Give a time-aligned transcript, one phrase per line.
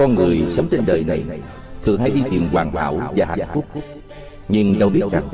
[0.00, 1.22] Con người sống trên đời này
[1.82, 3.64] Thường hay đi tìm hoàn hảo và hạnh phúc.
[4.48, 5.28] Nhưng đâu biết rằng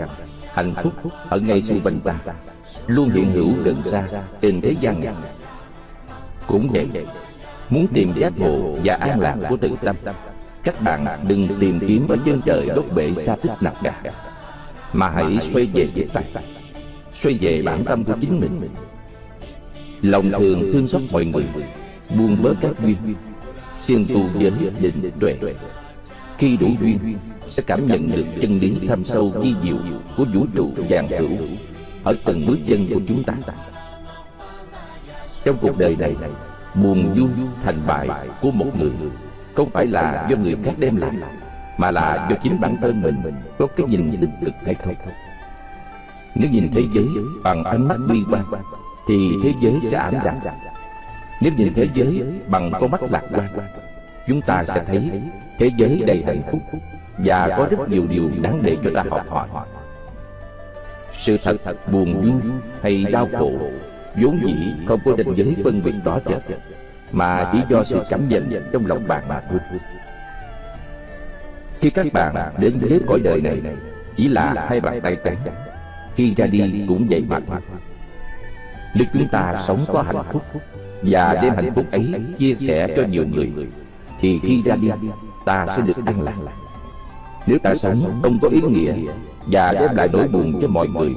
[0.53, 0.93] Hạnh phúc
[1.29, 2.19] ở ngay xung quanh ta
[2.87, 4.09] Luôn hiện hữu gần xa
[4.41, 5.15] Trên thế gian này.
[6.47, 6.87] Cũng vậy,
[7.71, 9.97] Muốn tìm giác ngộ và an lạc của tự tâm,
[10.63, 14.13] Các bạn đừng tìm kiếm ở chân trời gốc bể xa tích nặng cả
[14.93, 16.41] Mà hãy xoay về chính ta
[17.15, 18.61] Xoay về bản tâm của chính mình.
[20.03, 21.45] Lòng thường thương xót mọi người,
[22.19, 22.97] Buông bớt các duyên
[23.81, 25.37] siêng tu giới định tuệ.
[26.39, 26.99] Khi đủ duyên
[27.49, 29.77] sẽ cảm nhận được chân lý thâm sâu di diệu
[30.17, 31.31] của vũ trụ vàng hữu
[32.05, 33.35] ở từng bước chân của chúng ta.
[35.45, 36.15] trong cuộc đời này
[36.75, 37.29] buồn vui
[37.65, 38.09] thành bại
[38.41, 38.93] của một người.
[39.55, 41.11] không phải là do người khác đem lại
[41.79, 44.95] mà là do chính bản thân mình có cái nhìn tích cực hay không.
[46.35, 47.07] nếu nhìn thế giới
[47.45, 48.45] bằng ánh mắt bi quan
[49.09, 50.35] thì thế giới sẽ ảm đạm
[51.41, 53.49] nếu nhìn thế giới bằng con mắt lạc quan
[54.27, 55.11] Chúng ta sẽ thấy
[55.59, 56.61] thế giới đầy hạnh phúc
[57.19, 59.67] Và có rất nhiều điều đáng để cho ta học hỏi.
[61.13, 63.53] Sự thật buồn vui hay đau khổ
[64.17, 66.59] vốn dĩ không có định giới phân biệt rõ rệt
[67.13, 69.59] Mà chỉ do sự cảm nhận trong lòng bạn mà thôi.
[71.81, 73.61] Khi các bạn đến với cõi đời này
[74.17, 75.37] Chỉ là hai bàn tay trắng.
[76.17, 77.59] Khi ra đi cũng vậy mà thôi.
[78.95, 80.43] Nếu chúng ta sống có hạnh phúc
[81.07, 83.53] và đem hạnh phúc ấy chia sẻ cho nhiều người.
[84.21, 84.91] thì khi ra đi
[85.45, 86.35] ta sẽ được an lạc
[87.47, 88.95] nếu ta sống không có ý nghĩa
[89.47, 91.15] và đem lại nỗi buồn cho mọi người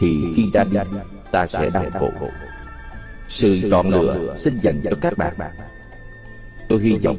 [0.00, 0.78] thì khi ra đi
[1.30, 2.10] ta sẽ đau khổ.
[3.28, 5.32] sự chọn lựa xin dành cho các bạn.
[6.68, 7.18] tôi hy vọng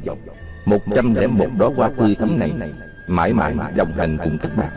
[0.64, 2.52] một trăm lẻ một đó hoa tươi thắm này
[3.08, 4.70] mãi mãi đồng hành cùng các bạn.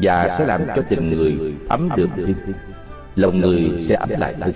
[0.00, 2.34] và sẽ làm cho tình người ấm được thêm.
[3.16, 4.52] lòng người sẽ ấm lại hơn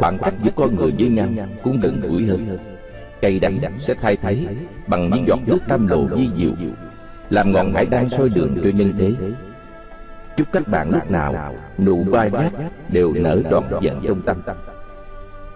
[0.00, 1.28] khoảng cách giữa con người với nhau
[1.62, 2.58] cũng gần gũi hơn.
[3.20, 4.46] Cây đắng sẽ thay thế
[4.86, 6.52] bằng những giọt nước tam lộ di diệu,
[7.30, 9.12] làm ngọn hải đang soi đường cho nhân thế.
[10.36, 12.52] Chúc các bạn lúc nào nụ vai gác
[12.88, 14.36] đều nở đón giận trong tâm.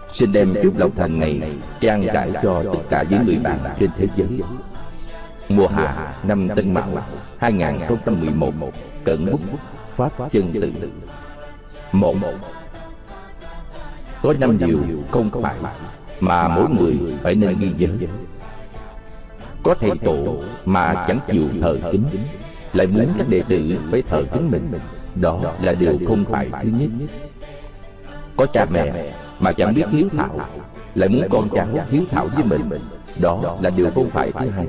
[0.07, 1.41] Xin đem chúc lòng thành này
[1.79, 4.41] trang trải cho tất cả những người bạn trên thế giới.
[5.49, 7.03] Mùa hạ năm tân mão
[7.37, 8.73] 2011
[9.03, 9.39] cận bút
[9.95, 10.71] pháp chân tự.
[11.91, 12.15] Một
[14.25, 14.79] có năm điều
[15.11, 15.55] không phải
[16.19, 17.87] mà mỗi người phải nên ghi nhớ.
[19.63, 22.03] có thầy tổ mà chẳng chịu thờ kính
[22.73, 24.63] lại muốn các đệ tử phải thờ kính mình.
[25.15, 26.89] đó là điều không phải thứ nhất.
[28.37, 30.39] có cha mẹ mà chẳng biết hiếu thảo
[30.95, 32.69] lại muốn con cháu hiếu thảo với mình.
[33.21, 34.67] đó là điều không phải thứ hai.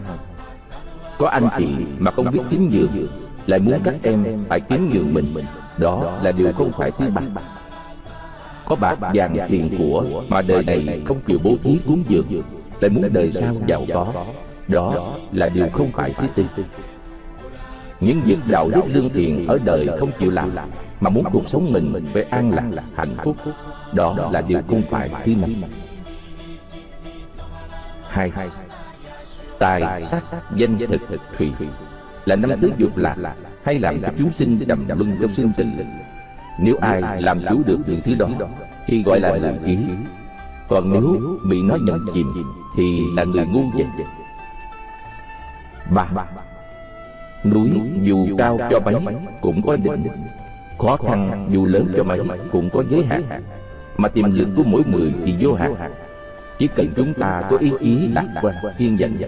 [1.19, 1.69] có anh chị
[1.99, 3.09] mà không biết kính nhường
[3.47, 5.35] lại muốn các em phải kính nhường mình.
[5.79, 7.23] đó là điều không phải thứ ba
[8.67, 12.43] có bạc vàng tiền của mà đời này không chịu bố thí cúng dường
[12.81, 14.25] lại muốn đời sau giàu có.
[14.69, 16.45] đó là điều không phải thứ tư.
[18.01, 20.51] những việc đạo đức lương thiện ở đời không chịu làm
[21.01, 23.37] mà muốn cuộc sống mình phải an lạc hạnh phúc.
[23.93, 25.55] đó là điều không phải thứ năm
[28.09, 28.33] hai
[29.59, 30.25] tài sắc
[30.57, 31.01] danh thực
[31.39, 31.53] thủy
[32.25, 33.17] là năm thứ dục lạc
[33.63, 35.71] hay làm cho chúng sinh đầm luân trong sinh tình
[36.59, 38.29] nếu ai làm chủ được những thứ đó
[38.87, 39.79] Thì gọi là người trí
[40.69, 42.27] Còn nếu bị nó nhận chìm
[42.77, 43.87] Thì là người ngu dại
[45.95, 46.07] ba
[47.45, 47.71] Núi
[48.03, 48.95] dù cao cho mấy
[49.41, 50.05] Cũng có đỉnh.
[50.79, 52.21] Khó khăn dù lớn cho mấy
[52.53, 53.23] Cũng có giới hạn.
[53.97, 55.75] Mà tiềm lực của mỗi người thì vô hạn.
[56.59, 59.19] Chỉ cần chúng ta có ý chí lạc quan kiên dần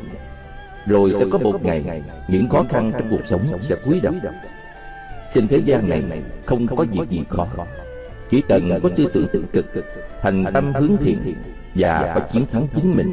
[0.87, 4.15] Rồi sẽ có một ngày Những khó khăn trong cuộc sống sẽ cúi đầu
[5.35, 6.03] trên thế gian này
[6.47, 7.47] không có việc gì khó.
[8.31, 9.85] Chỉ cần có tư tưởng tích cực
[10.23, 11.19] Thành tâm hướng thiện
[11.75, 13.13] Và có chiến thắng chính mình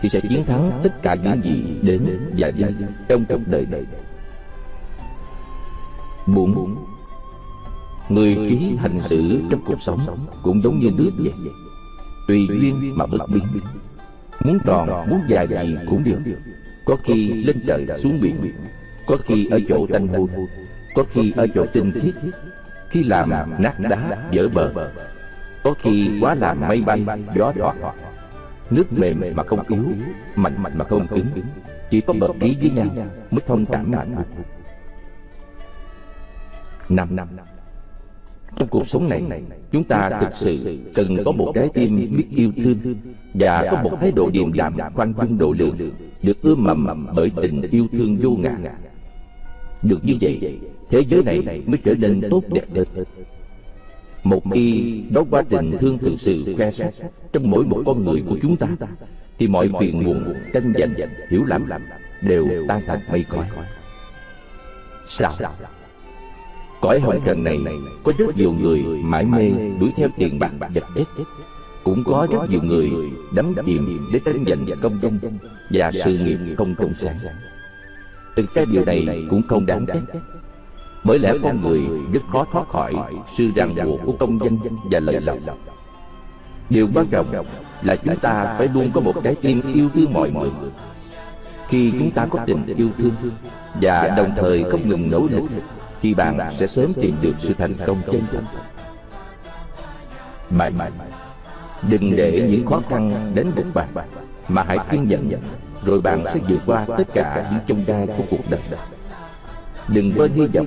[0.00, 2.02] Thì sẽ chiến thắng tất cả những gì đến
[2.36, 2.64] và đi
[3.08, 3.84] trong cuộc đời này.
[6.26, 6.76] Bốn
[8.08, 10.00] Người trí hành xử trong cuộc sống
[10.42, 11.32] Cũng giống như nước vậy.
[12.28, 13.44] Tùy duyên mà bất biến.
[14.44, 16.18] Muốn tròn, muốn dài gì cũng được.
[16.84, 18.34] Có khi lên trời xuống biển.
[19.06, 20.26] Có khi ở chỗ tanh hôi
[20.94, 22.12] có khi ở chỗ tinh thiết,
[22.88, 24.90] khi làm nát đá dở bờ.
[25.64, 27.04] Có khi quá làm mây bay
[27.34, 27.74] gió đọt.
[28.70, 29.84] Nước mềm mà không yếu
[30.36, 31.26] mạnh mạnh mà không cứng.
[31.90, 32.86] Chỉ có bậc lý với nhau
[33.30, 34.44] mới thông cảm mạnh được
[36.88, 37.28] năm năm.
[38.56, 42.52] Trong cuộc sống này chúng ta thực sự cần có một trái tim biết yêu
[42.56, 42.78] thương
[43.34, 45.90] và có một thái độ điềm đạm khoan dung độ lượng
[46.22, 48.56] được ươm mầm bởi tình yêu thương vô ngã.
[49.82, 50.60] Được như vậy
[50.90, 52.88] thế giới này mới trở nên tốt đẹp được
[54.24, 56.94] một khi đó quá trình thương thực sự khoe sắc
[57.32, 58.68] trong mỗi một con người của chúng ta
[59.38, 61.68] Thì mọi phiền muộn, tranh giành, hiểu lầm
[62.22, 63.46] Đều tan thành mây khói.
[65.08, 65.32] Sao?
[66.80, 67.58] Cõi hồng trần này
[68.04, 69.50] có rất nhiều người mãi mê
[69.80, 71.08] đuổi theo tiền bạc vật chất
[71.84, 72.90] cũng có rất nhiều người
[73.34, 75.18] đắm chìm để tranh giành công danh
[75.70, 77.16] và sự nghiệp không công sản
[78.36, 80.02] thực ra điều này cũng không đáng trách
[81.04, 81.80] bởi lẽ con người
[82.12, 82.94] rất khó thoát khỏi
[83.36, 84.58] sự ràng buộc của công danh
[84.90, 85.38] và lợi lộc.
[86.70, 87.44] điều quan trọng
[87.82, 90.50] là chúng ta phải luôn có một trái tim yêu thương mọi người.
[91.68, 93.12] khi chúng ta có tình yêu thương
[93.80, 95.42] và đồng thời không ngừng nỗ lực
[96.02, 98.42] thì bạn sẽ sớm tìm được sự thành công chân thật.
[100.50, 100.72] bạn
[101.88, 103.88] đừng để những khó khăn đến với bạn
[104.48, 105.30] mà hãy kiên nhẫn.
[105.84, 108.60] rồi bạn sẽ vượt qua tất cả những chông gai của cuộc đời
[109.92, 110.66] đừng quên hy vọng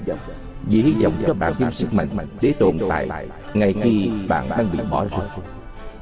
[0.67, 2.07] vì hy vọng cho bạn thêm sức mạnh
[2.41, 5.27] để tồn tại ngay khi bạn đang bị bỏ rơi.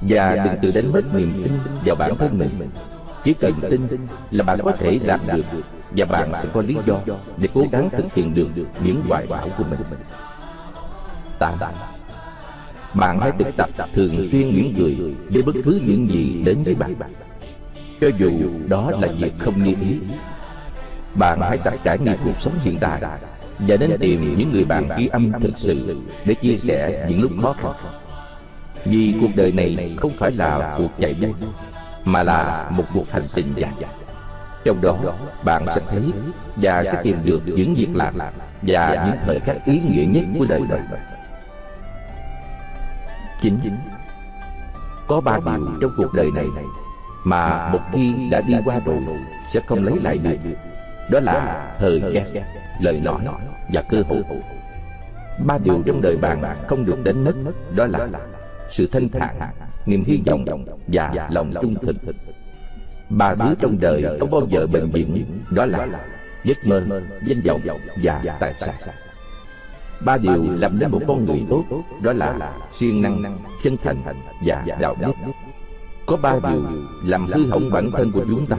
[0.01, 1.53] và đừng tự đánh mất niềm tin
[1.85, 2.49] vào bản thân mình.
[3.23, 3.81] Chỉ cần tin
[4.31, 5.45] là bạn có thể làm được
[5.91, 6.99] và bạn sẽ có lý do
[7.37, 8.49] để cố gắng thực hiện được
[8.83, 9.79] những hoài bão của mình.
[11.39, 11.59] Tám
[12.93, 16.75] bạn hãy thực tập thường xuyên những người với bất cứ những gì đến với
[16.75, 16.93] bạn.
[18.01, 18.31] Cho dù
[18.67, 19.99] đó là việc không như ý
[21.15, 23.01] bạn hãy tập trải nghiệm cuộc sống hiện tại
[23.59, 27.31] và nên tìm những người bạn ghi âm thực sự để chia sẻ những lúc
[27.41, 27.73] khó khăn.
[28.85, 31.47] vì cuộc đời này không phải là cuộc chạy đua
[32.05, 33.73] mà là một cuộc hành trình dài
[34.65, 34.97] trong đó
[35.43, 36.03] bạn sẽ thấy
[36.55, 38.13] và sẽ tìm được những việc làm
[38.61, 40.81] và những thời khắc ý nghĩa nhất của đời đời
[43.41, 43.59] chính
[45.07, 46.45] có ba điều trong cuộc đời này
[47.23, 48.97] mà một khi đã đi qua rồi
[49.53, 50.53] sẽ không lấy lại được
[51.11, 52.43] đó là thời gian
[52.81, 53.21] lời nói
[53.73, 54.23] và cơ hội.
[55.45, 57.33] ba điều trong đời bạn không được đánh mất
[57.75, 58.07] đó là
[58.71, 59.35] sự thanh thản
[59.85, 60.45] niềm hy vọng
[60.87, 61.95] và lòng trung thực.
[63.09, 65.23] ba thứ trong đời không bao giờ bền vững
[65.55, 65.87] đó là
[66.43, 67.61] giấc mơ danh vọng
[68.03, 68.75] và tài sản.
[70.05, 71.63] ba điều làm nên một con người tốt
[72.03, 73.23] đó là siêng năng
[73.63, 73.97] chân thành
[74.45, 75.11] và đạo đức.
[76.05, 76.63] có ba điều
[77.05, 78.57] làm hư hỏng bản thân của chúng ta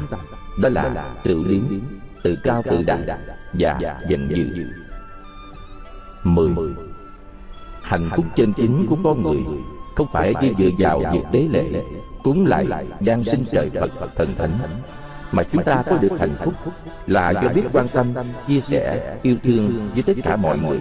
[0.62, 1.62] đó là tự liếm
[2.22, 3.00] tự cao tự đại
[3.52, 3.78] và
[4.08, 4.66] giận dữ
[6.24, 6.54] mười.
[7.82, 9.38] Hạnh phúc chân chính của con người
[9.96, 11.82] không phải chỉ dựa vào việc tế lễ
[12.22, 12.66] cúng lại
[13.00, 14.58] gian sinh trời phật thần thánh.
[15.32, 16.54] mà chúng ta có được hạnh phúc
[17.06, 18.12] là do biết quan tâm
[18.48, 20.80] chia sẻ yêu thương với tất cả mọi người.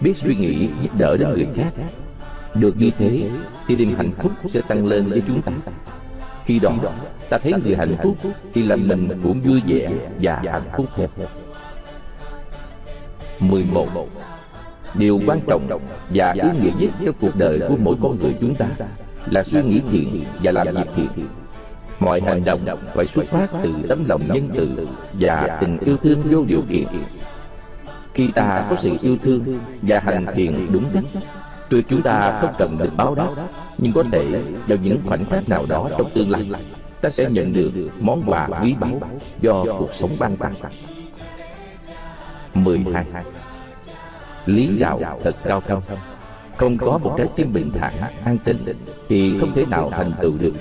[0.00, 1.70] biết suy nghĩ giúp đỡ đến người khác.
[2.54, 3.30] được như thế
[3.68, 5.52] thì niềm hạnh phúc sẽ tăng lên với chúng ta.
[6.44, 6.72] khi đó
[7.30, 8.16] ta thấy người hạnh phúc
[8.54, 9.90] thì làm mình cũng vui vẻ
[10.20, 11.06] và hạnh phúc theo
[13.40, 13.88] 11
[14.94, 15.68] Điều quan trọng
[16.10, 18.66] và ý nghĩa nhất trong cuộc đời của mỗi con người chúng ta
[19.30, 21.28] là suy nghĩ thiện và làm việc thiện.
[22.00, 22.60] Mọi hành động
[22.94, 24.88] phải xuất phát từ tấm lòng nhân từ
[25.20, 26.86] và tình yêu thương vô điều kiện.
[28.14, 31.22] Khi ta có sự yêu thương và hành thiện đúng cách,
[31.70, 33.30] tuy chúng ta không cần được báo đáp,
[33.78, 36.50] nhưng có thể vào những khoảnh khắc nào đó trong tương lai,
[37.06, 37.70] ta sẽ nhận được
[38.00, 39.00] món quà quý báu
[39.40, 40.54] do cuộc sống ban tặng.
[42.54, 43.04] 12
[44.46, 45.82] lý đạo thật cao cao,
[46.56, 47.94] không có một trái tim bình thản
[48.24, 48.64] an tĩnh
[49.08, 50.52] thì không thể nào thành tựu được.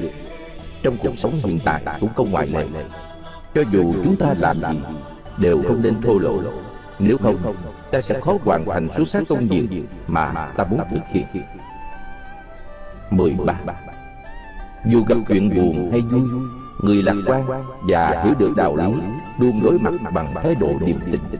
[0.83, 2.65] Trong cuộc sống hiện tại cũng không ngoại lệ.
[3.55, 4.79] Cho dù chúng ta làm gì
[5.37, 6.41] đều không nên thô lỗ.
[6.99, 7.55] Nếu không
[7.91, 9.67] ta sẽ khó hoàn thành xuất sắc công việc
[10.07, 11.25] mà ta muốn thực hiện.
[13.09, 13.53] 13
[14.87, 16.21] dù gặp chuyện buồn hay vui,
[16.83, 17.43] người lạc quan
[17.89, 18.93] và hiểu được đạo lý
[19.39, 21.39] luôn đối mặt bằng thái độ điềm tĩnh.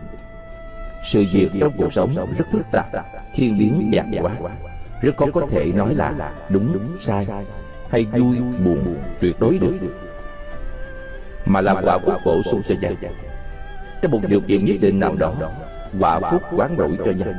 [1.12, 2.86] Sự việc trong cuộc sống rất phức tạp,
[3.34, 4.32] thiên biến vạn hóa
[5.02, 7.28] rất khó có thể nói là đúng, sai
[7.90, 9.74] hay vui, buồn, tuyệt đối được.
[11.46, 12.92] Mà là quả phúc bổ sung cho nhau.
[14.02, 15.34] Trong một điều kiện nhất định nào đó,
[16.00, 17.34] quả phúc quán đổi cho nhau.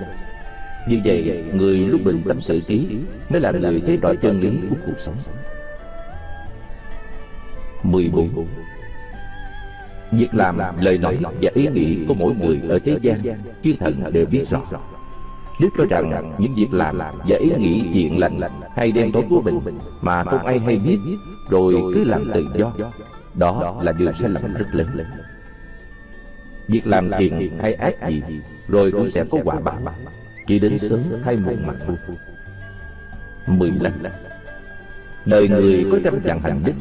[0.89, 2.89] Như vậy, người lúc bình tâm sự trí
[3.29, 5.15] mới là người thấy rõ chân lý của cuộc sống.
[7.93, 8.47] 14
[10.13, 13.21] Việc làm, lời nói và ý nghĩ của mỗi người ở thế gian
[13.65, 14.63] Chư thần đều biết rõ.
[15.61, 18.41] Nếu cho rằng những việc làm và ý nghĩ thiện lành
[18.77, 19.61] hay đen tối của mình
[20.03, 20.99] Mà không ai hay biết
[21.51, 22.73] Rồi cứ làm tự do.
[23.35, 24.87] Đó là điều sai lầm rất lớn.
[26.69, 28.23] Việc làm thiện hay ác gì
[28.69, 29.79] Rồi cũng sẽ có quả báo.
[30.47, 31.97] Chỉ đến sớm hay muộn mà thôi.
[33.49, 33.93] Mười lần
[35.27, 36.73] Đời người có trăm vạn hành đức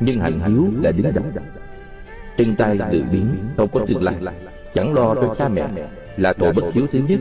[0.00, 1.24] nhưng hành hiếu là đứng đầu
[2.36, 3.26] chân tay tự biến
[3.56, 4.14] không có tương lai
[4.74, 5.68] chẳng lo cho cha mẹ
[6.16, 7.20] là tội bất hiếu thứ nhất.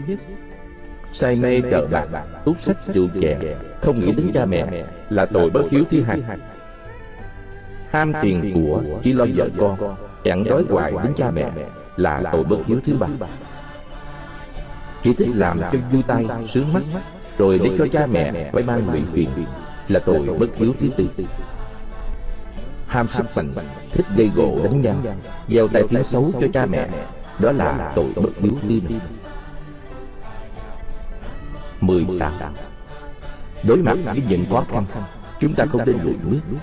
[1.12, 2.08] say mê cờ bạc
[2.46, 3.38] tút sách rượu chè
[3.82, 6.22] không nghĩ đến cha mẹ là tội bất hiếu thứ hai.
[7.90, 11.52] Ham tiền của Chỉ lo vợ con Chẳng đói hoài đến cha mẹ
[11.98, 13.08] Là tội bất hiếu thứ ba.
[15.04, 16.82] Chỉ thích làm cho vui tay Sướng mắt
[17.38, 19.30] Rồi để cho cha mẹ Phải mang lụy phiền
[19.88, 21.06] Là tội bất hiếu thứ tư
[22.96, 23.50] Ham sức mạnh,
[23.92, 24.96] Thích gây gỗ đánh nhau,
[25.48, 26.90] Gieo tai tiếng xấu cho cha mẹ,
[27.40, 28.52] Đó là tội bất hiếu
[28.90, 28.96] tư
[31.82, 32.32] Mười sáu
[33.64, 34.86] Đối mặt với những khó khăn,
[35.40, 36.58] Chúng ta không nên lùi bước.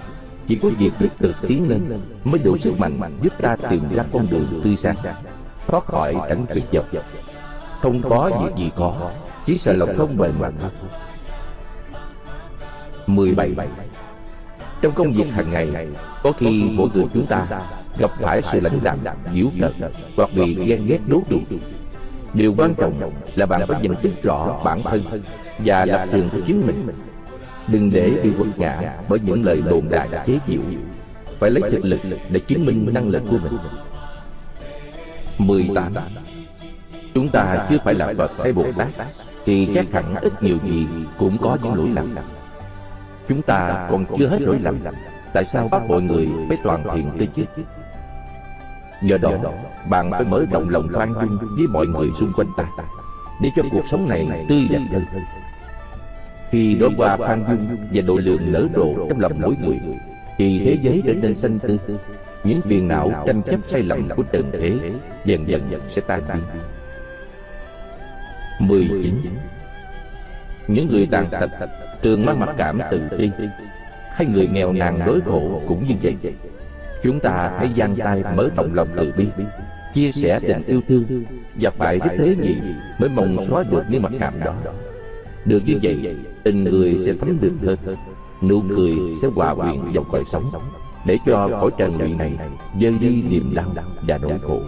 [0.49, 4.05] Chỉ có việc tích cực tiến lên Mới đủ sức mạnh giúp ta tìm ra
[4.12, 4.97] con đường tươi sáng,
[5.67, 7.05] Thoát khỏi cảnh tuyệt vọng.
[7.81, 9.11] Không có việc gì có,
[9.47, 10.71] Chỉ sợ lòng không bền mà thôi
[13.07, 13.55] 17
[14.83, 15.87] trong công việc hàng ngày
[16.23, 17.47] Có khi mỗi người chúng ta
[17.99, 18.99] Gặp phải sự lãnh đạm,
[19.35, 19.73] giễu cợt
[20.17, 21.41] Hoặc bị ghen ghét đố kỵ
[22.35, 25.03] Điều quan trọng là bạn phải nhận thức rõ bản thân
[25.59, 26.87] Và lập trường của chính mình.
[27.69, 30.61] Đừng để bị quật ngã bởi những lời đồn đại chế giễu
[31.39, 33.59] Phải lấy thực lực để chứng minh năng lực của mình.
[35.39, 35.93] 18
[37.15, 38.89] Chúng ta chưa phải là Phật hay Bồ Tát
[39.47, 40.87] Thì chắc hẳn ít nhiều gì
[41.19, 42.15] cũng có những lỗi lầm
[43.33, 44.79] Chúng ta còn chưa hết lỗi lầm.
[45.33, 47.45] Tại sao bắt mọi người phải toàn thiện tới chứ?
[49.03, 49.31] Do đó
[49.91, 52.65] bạn phải mở rộng lòng khoan dung với mọi người xung quanh ta
[53.43, 55.03] Để cho cuộc sống này tươi đẹp hơn.
[56.51, 59.81] Khi đó qua khoan dung và độ lượng nở rộ trong lòng mỗi người
[60.39, 61.79] Thì thế giới trở nên xanh tươi
[62.45, 64.79] Những phiền não tranh chấp sai lầm của trần thế
[65.25, 66.43] Dần dần sẽ tan biến
[68.69, 69.15] 19
[70.69, 71.51] Những người tàn tật
[72.02, 73.30] thường mang mặc cảm tự ti
[74.14, 76.16] Hay người nghèo nàn đối khổ cũng như vậy.
[77.02, 79.26] Chúng ta hãy giang tay mở rộng lòng từ bi,
[79.94, 81.25] Chia sẻ tình yêu thương,
[81.61, 82.56] Và phải thế thế gì
[82.99, 84.54] Mới mong xóa được những mặc cảm đó.
[85.44, 87.97] Được như vậy, Tình người sẽ thấm được hơn.
[88.42, 90.44] Nụ cười sẽ hòa quyện vào cõi sống,
[91.06, 92.32] Để cho khỏi trần đời này
[92.80, 93.66] Dơi đi niềm đau
[94.06, 94.61] và nỗi khổ.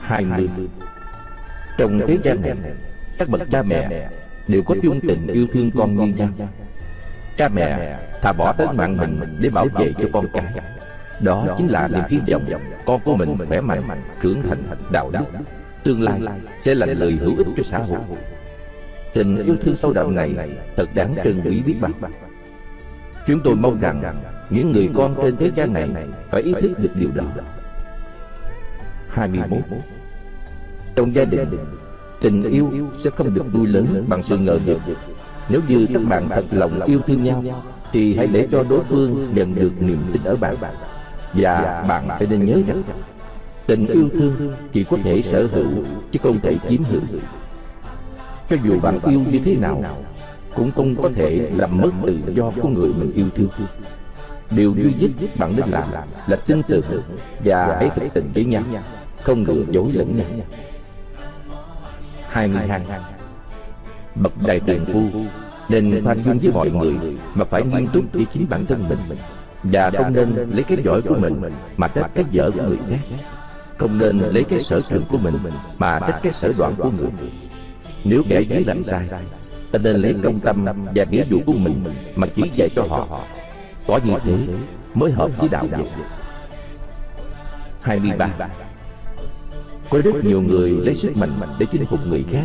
[0.00, 0.48] 20
[1.78, 2.56] Trong thế gian này,
[3.18, 4.08] Các bậc cha mẹ
[4.48, 6.28] Đều có chung tình yêu thương con như nhau
[7.36, 10.44] Cha mẹ thà bỏ tính mạng mình để bảo vệ cho con cái.
[11.20, 12.42] Đó chính là niềm hy vọng
[12.86, 13.82] con của mình khỏe mạnh,
[14.22, 15.24] trưởng thành, đạo đức
[15.82, 16.20] Tương lai
[16.62, 17.98] sẽ là lời hữu ích cho xã hội.
[19.14, 20.34] Tình yêu thương sâu đậm này
[20.76, 21.90] thật đáng trân quý biết bao.
[23.26, 24.02] Chúng tôi mong rằng
[24.50, 25.88] những người con trên thế gian này
[26.30, 27.24] phải ý thức được điều đó.
[29.08, 29.60] 21
[30.96, 31.48] Trong gia đình
[32.20, 34.80] Tình yêu sẽ không được nuôi lớn bằng sự ngờ vực
[35.48, 37.44] Nếu như các bạn thật lòng yêu thương nhau,
[37.92, 40.56] Thì hãy để cho đối phương nhận được niềm tin ở bạn.
[41.32, 42.82] Và bạn phải nên nhớ rằng,
[43.66, 45.66] Tình yêu thương chỉ có thể sở hữu
[46.12, 47.00] Chứ không thể chiếm hữu.
[48.50, 49.82] Cho dù bạn yêu như thế nào,
[50.54, 53.48] Cũng không có thể làm mất tự do của người mình yêu thương.
[54.50, 55.88] Điều duy nhất bạn nên làm
[56.26, 57.02] là tin tưởng
[57.44, 58.62] Và hãy thực tình với nhau,
[59.22, 60.26] Không được dối lẫn nhau.
[62.28, 62.80] 22
[64.14, 65.20] Bậc đại trượng phu
[65.68, 68.98] Nên khoan dung với mọi người Mà phải nghiêm túc với chính bản thân mình.
[69.62, 71.42] Và không nên lấy cái giỏi của mình
[71.76, 73.16] Mà trách cái dở của người khác.
[73.78, 75.38] Không nên lấy cái sở trường của mình
[75.78, 77.30] Mà trách cái sở đoạn của người.
[78.04, 79.08] Nếu kẻ dưới làm sai
[79.72, 80.64] Ta nên lấy công tâm
[80.94, 81.84] và nghĩa vụ của mình
[82.16, 83.20] Mà chỉ dạy cho họ.
[83.86, 84.36] Có như thế
[84.94, 85.88] mới hợp với đạo dục
[87.86, 88.28] 23
[89.90, 92.44] có rất nhiều người lấy sức mạnh để chinh phục người khác,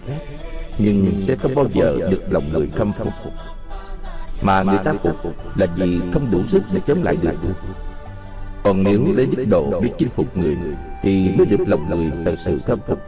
[0.77, 3.13] Nhưng sẽ không bao giờ được lòng người khâm phục.
[4.41, 5.15] Mà người ta phục
[5.55, 7.35] là vì không đủ sức để chống lại được.
[8.63, 10.57] Còn nếu lấy đức độ để chinh phục người,
[11.01, 12.99] Thì mới được lòng người thật sự khâm phục.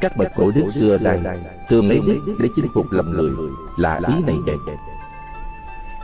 [0.00, 1.20] Các bậc cổ đức xưa nay
[1.68, 3.30] Thường lấy đức để chinh phục lòng người
[3.78, 4.56] Là ý này vậy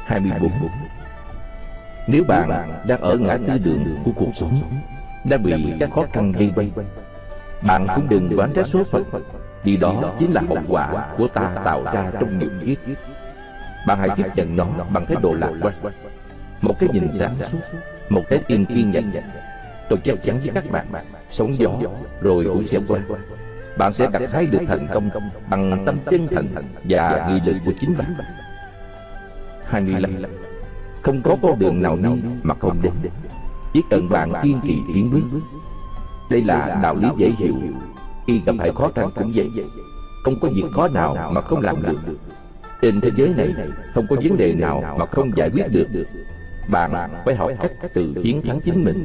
[0.05, 0.51] 24
[2.09, 2.51] Nếu bạn
[2.87, 4.61] đang ở ngã tư đường của cuộc sống
[5.25, 6.71] Đang bị các khó khăn gây vây
[7.63, 9.05] bạn cũng đừng đoán trách số phận.
[9.63, 12.79] Vì đó chính là hậu quả của ta tạo ra trong nhiều kiếp.
[13.87, 15.75] Bạn hãy tiếp nhận nó bằng thái độ lạc quan.
[16.61, 17.59] Một cái nhìn sáng suốt.
[18.09, 19.13] Một trái tim kiên nhẫn.
[19.89, 20.87] Tôi chắc chắn với các bạn.
[21.31, 21.71] Sống gió
[22.21, 23.01] rồi cũng sẽ qua
[23.77, 25.11] Bạn sẽ gặt hái được thành công
[25.51, 26.47] Bằng tâm chân thành
[26.85, 28.15] và nghị lực của chính bạn.
[29.65, 30.23] 25
[31.03, 32.11] Không có con đường nào đi
[32.43, 32.93] mà không đến.
[33.73, 35.41] Chỉ cần bạn kiên trì tiến bước
[36.33, 37.55] đây là đạo lý dễ hiểu.
[38.27, 39.51] Khi gặp phải khó khăn cũng vậy
[40.25, 41.99] Không có việc khó nào mà không làm được.
[42.83, 43.55] Trên thế giới này
[43.95, 45.87] Không có vấn đề nào mà không giải quyết được.
[46.69, 46.91] Bạn
[47.25, 49.05] phải học cách từ chiến thắng chính mình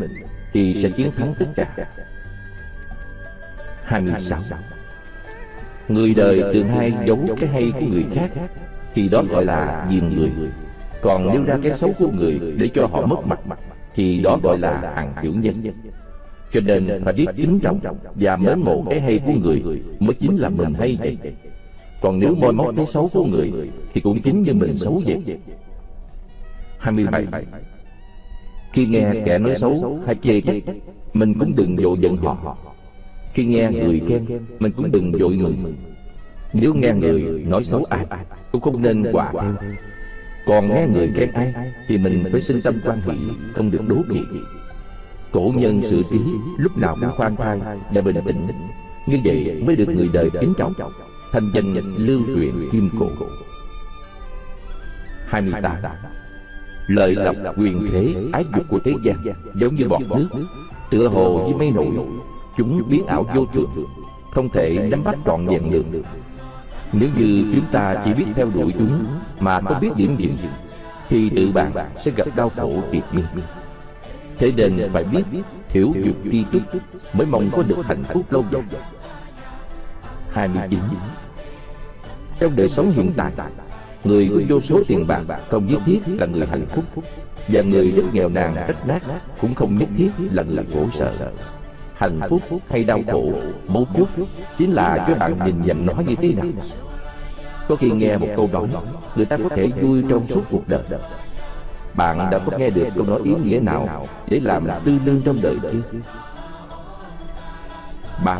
[0.54, 1.86] Thì sẽ chiến thắng tất cả.
[3.84, 4.40] 26
[5.88, 8.30] Người đời thường hay giấu cái hay của người khác
[8.94, 10.32] Thì đó gọi là diền người.
[11.02, 13.40] Còn nêu ra cái xấu của người để cho họ mất mặt
[13.96, 15.62] Thì đó gọi là hằng hiểu nhân
[16.54, 17.80] cho nên phải biết kính trọng
[18.16, 19.64] Và mến mộ cái hay của người
[20.00, 21.18] Mới chính là mình hay vậy.
[22.02, 23.52] Còn nếu moi móc cái xấu của người
[23.94, 25.38] Thì cũng chính như mình xấu vậy.
[26.78, 27.26] 27
[28.74, 30.76] Khi nghe kẻ nói xấu hay chê trách
[31.14, 32.58] Mình cũng đừng vội giận họ.
[33.34, 34.26] Khi nghe người khen,
[34.60, 35.76] Mình cũng đừng vội mừng
[36.54, 38.06] Nếu nghe người nói xấu ai,
[38.52, 39.54] Cũng không nên quả theo
[40.48, 41.54] còn nghe người khen ai
[41.88, 43.18] Thì mình phải sinh tâm quan hỷ,
[43.54, 44.20] Không được đố kỵ.
[45.38, 46.20] Cổ nhân sự trí
[46.58, 47.60] lúc nào cũng khoan thai
[47.92, 48.48] Và bình tĩnh
[49.08, 50.74] Như vậy mới được người đời kính trọng.
[51.32, 53.08] Thành danh lưu truyền kim cổ.
[55.28, 55.76] 28
[56.88, 59.16] Lợi lộc quyền thế ái dục của thế gian
[59.56, 60.28] Giống như bọt nước
[60.90, 62.08] Tựa hồ với mây nổi.
[62.58, 63.70] Chúng biến ảo vô thường
[64.32, 65.86] Không thể nắm bắt trọn vẹn được.
[66.92, 69.06] nếu như chúng ta chỉ biết theo đuổi chúng
[69.40, 70.38] Mà không biết điểm dừng
[71.10, 71.72] Thì tự bạn
[72.04, 73.26] sẽ gặp đau khổ tuyệt miên
[74.40, 75.24] Thế nên phải biết
[75.70, 76.62] Hiểu dục tri túc
[77.14, 78.82] Mới mong có được hạnh phúc lâu dài.
[80.32, 80.80] 29
[82.40, 83.32] Trong đời sống hiện tại,
[84.04, 87.04] Người có vô số tiền bạc Không nhất thiết là người hạnh phúc,
[87.48, 89.02] Và người rất nghèo nàn, rách nát
[89.42, 91.14] Cũng không nhất thiết là người khổ sở.
[91.94, 93.32] Hạnh phúc hay đau khổ,
[93.68, 94.08] mấu chốt
[94.58, 96.46] chính là cho bạn nhìn nhận nó như thế nào.
[97.68, 98.68] Có khi nghe một câu nói,
[99.16, 100.84] người ta có thể vui trong suốt cuộc đời
[101.98, 105.42] bạn đã có nghe được câu nói ý nghĩa nào để làm tư lương trong
[105.42, 106.00] đời chưa
[108.26, 108.40] ba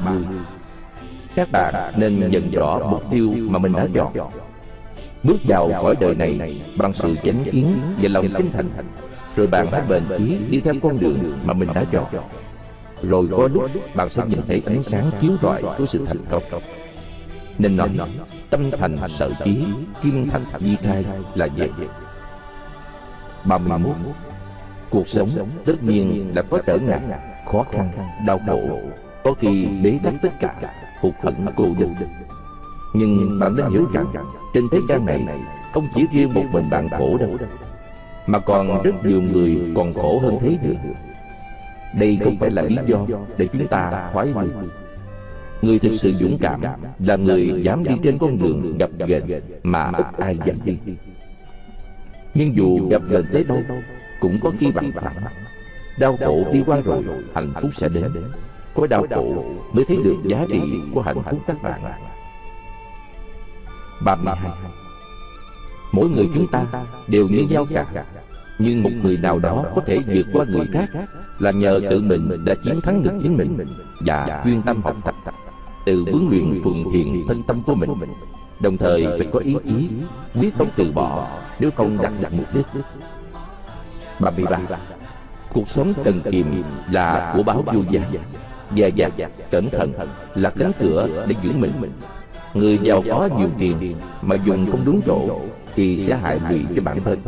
[1.36, 4.14] các bạn nên nhận rõ mục tiêu mà mình đã chọn.
[5.24, 8.66] Bước vào khỏi đời này bằng sự chánh kiến và lòng kính thành.
[9.36, 12.06] Rồi bạn hãy bền chí đi theo con đường mà mình đã chọn.
[13.02, 16.44] Rồi có lúc bạn sẽ nhìn thấy ánh sáng chiếu rọi của sự thành công.
[17.58, 17.90] Nên nói,
[18.50, 19.66] Tâm thành sở chí,
[20.04, 21.70] Kim thành di khai là vậy.
[23.46, 23.96] 31
[24.90, 25.30] Cuộc sống
[25.66, 27.02] tất nhiên là có trở ngại
[27.52, 27.90] Khó khăn,
[28.28, 28.80] đau khổ.
[29.24, 30.56] Có khi bế tắc tất cả
[31.02, 31.96] Hụt hận cô đơn
[32.96, 34.06] Nhưng bạn nên hiểu rằng
[34.54, 35.26] Trên thế gian này
[35.74, 37.38] Không chỉ riêng một mình bạn khổ đâu
[38.28, 40.76] Mà còn rất nhiều người còn khổ hơn thế nữa.
[42.00, 43.06] đây không phải là lý do
[43.38, 44.48] để chúng ta khoái lui
[45.62, 46.62] Người thực sự dũng cảm
[47.00, 49.24] là người dám đi trên con đường gặp ghềnh
[49.64, 50.78] mà ít ai dám đi
[52.38, 53.64] Nhưng dù gặp ghềnh tới đâu
[54.20, 55.16] cũng có khi bằng phẳng
[56.00, 57.04] Đau khổ đi qua rồi,
[57.36, 58.12] hạnh phúc sẽ đến.
[58.76, 60.62] Có đau khổ mới thấy được giá trị
[60.94, 61.82] của hạnh phúc các bạn.
[64.06, 64.52] 32
[65.92, 66.66] Mỗi người chúng ta
[67.08, 68.06] đều như nhau cả.
[68.60, 70.90] Nhưng một người nào đó có thể vượt qua người khác
[71.40, 73.58] là nhờ tự mình đã chiến thắng được chính mình
[74.00, 75.16] và chuyên tâm học tập
[75.86, 77.90] tự huấn luyện thuận thiện thân tâm của mình
[78.60, 79.90] đồng thời phải có ý chí
[80.40, 81.28] quyết không từ bỏ
[81.60, 82.66] nếu không đạt được mục đích.
[84.20, 84.60] 33
[85.54, 86.46] cuộc sống cần kiệm
[86.92, 88.02] là của báo vô giá
[88.76, 89.94] dè dặt cẩn thận
[90.36, 91.74] là cánh cửa để giữ mình.
[92.54, 95.40] người giàu có nhiều tiền mà dùng không đúng chỗ
[95.76, 97.20] thì sẽ hại lụy cho bản thân.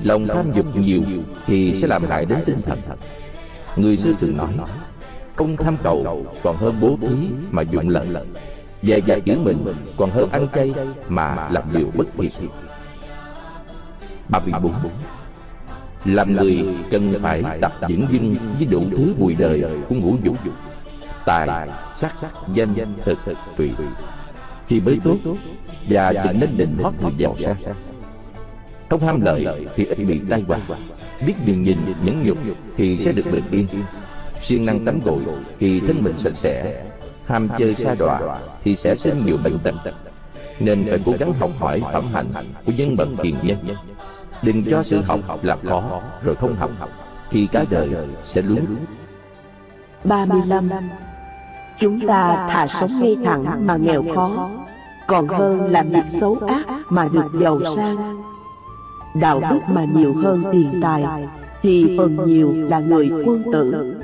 [0.00, 1.02] lòng tham dục nhiều
[1.46, 2.78] thì sẽ làm hại đến tinh thần.
[3.76, 4.48] Người xưa thường nói
[5.36, 7.16] Không tham cầu còn hơn bố thí
[7.50, 8.06] mà dụng lợi
[8.82, 9.64] về dạy giữ mình
[9.96, 10.74] còn hơn ăn chay
[11.08, 12.48] mà làm điều bất thiện
[14.28, 14.72] ba bốn
[16.04, 20.36] Làm người cần phải tập dưỡng dinh với đủ thứ bùi đời của ngũ dục
[21.26, 22.14] Tài, sắc,
[22.54, 23.18] danh, thực,
[23.56, 23.70] tùy.
[24.68, 25.16] Thì mới tốt
[25.88, 27.56] Và đừng nên định hót người giàu sang.
[28.90, 30.58] Không ham lợi thì ít bị tai họa.
[31.26, 32.38] Biết đường nhìn nhẫn nhục
[32.76, 33.66] thì sẽ được bình yên.
[34.40, 35.22] Siêng năng tắm gội
[35.58, 36.84] thì thân mình sạch sẽ
[37.28, 39.74] ham chơi xa đọa thì sẽ sinh nhiều bệnh tật.
[40.60, 42.30] Nên phải cố gắng học hỏi phẩm hạnh
[42.66, 42.96] của nhân.
[42.96, 43.58] Bậc hiền nhân.
[44.42, 46.70] Đừng cho sự học là khó rồi không học
[47.30, 47.90] thì cả đời
[48.24, 48.66] sẽ lún.
[50.04, 50.68] 35
[51.80, 54.50] Chúng ta thà sống ngay thẳng mà nghèo khó
[55.06, 57.96] Còn hơn làm việc xấu ác mà được giàu sang.
[59.20, 61.04] đạo đức mà nhiều hơn tiền tài
[61.62, 63.94] thì phần nhiều là người quân tử.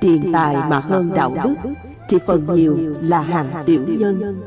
[0.00, 1.54] tiền tài mà hơn đạo đức
[2.08, 4.40] thì phần nhiều là hàng tiểu nhân.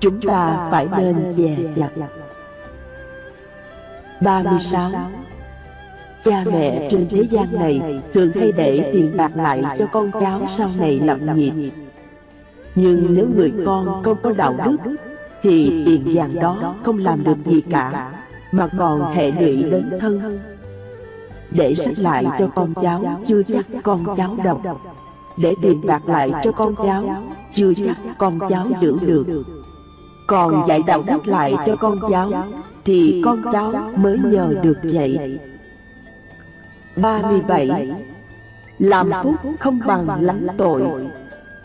[0.00, 1.90] chúng ta phải nên dè dặt.
[4.20, 4.90] 36
[6.24, 10.40] Cha mẹ trên thế gian này thường hay để tiền bạc lại cho con cháu
[10.56, 11.72] sau này lập nghiệp.
[12.74, 14.76] Nhưng nếu người con không có đạo đức,
[15.42, 18.12] thì tiền vàng đó không làm được gì cả
[18.52, 20.40] mà còn hệ lụy đến thân.
[21.50, 24.62] để sách lại cho con cháu chưa chắc con cháu đọc
[25.40, 27.22] để tiền bạc lại cho con cháu
[27.54, 29.44] chưa chắc con cháu giữ được.
[30.26, 32.32] còn dạy đạo đức lại cho con cháu
[32.84, 35.38] Thì con cháu mới nhờ được vậy.
[36.96, 37.90] 37
[38.78, 40.82] Làm phúc không bằng lánh tội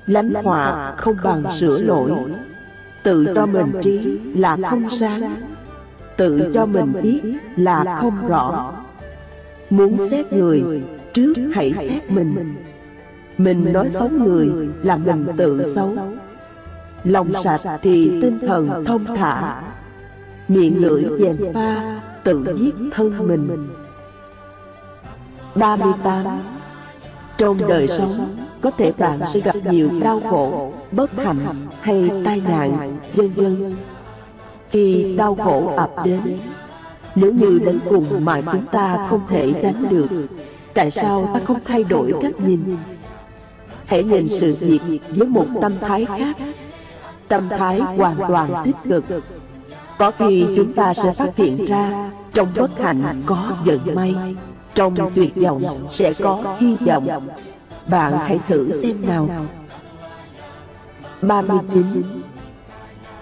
[0.05, 2.11] Lánh họa không bằng sửa lỗi.
[3.03, 5.35] Tự cho mình trí là không sáng.
[6.17, 7.21] Tự cho mình biết
[7.55, 8.73] là không rõ.
[9.69, 10.83] Muốn xét người
[11.13, 12.55] Trước hãy xét mình
[13.37, 14.51] Mình nói xấu người
[14.83, 15.97] là mình tự xấu.
[17.03, 19.61] Lòng sạch thì tinh thần thông thả.
[20.47, 23.67] Miệng lưỡi dèm pha Tự giết thân mình.
[25.55, 26.25] 38
[27.37, 32.41] Trong đời sống Có thể bạn sẽ gặp nhiều đau khổ Bất hạnh hay tai
[32.41, 33.75] nạn Vân vân.
[34.69, 36.39] Khi đau khổ ập đến
[37.15, 40.07] Nếu như đến cùng mà chúng ta không thể đánh được
[40.73, 42.77] Tại sao ta không thay đổi cách nhìn
[43.85, 46.35] Hãy nhìn sự việc với một tâm thái khác.
[47.27, 49.05] Tâm thái hoàn toàn tích cực.
[49.97, 54.15] Có khi chúng ta sẽ phát hiện ra Trong bất hạnh có vận may,
[54.75, 57.27] Trong tuyệt vọng sẽ có hy vọng.
[57.87, 59.29] Bạn hãy thử xem nào.
[61.21, 62.03] 39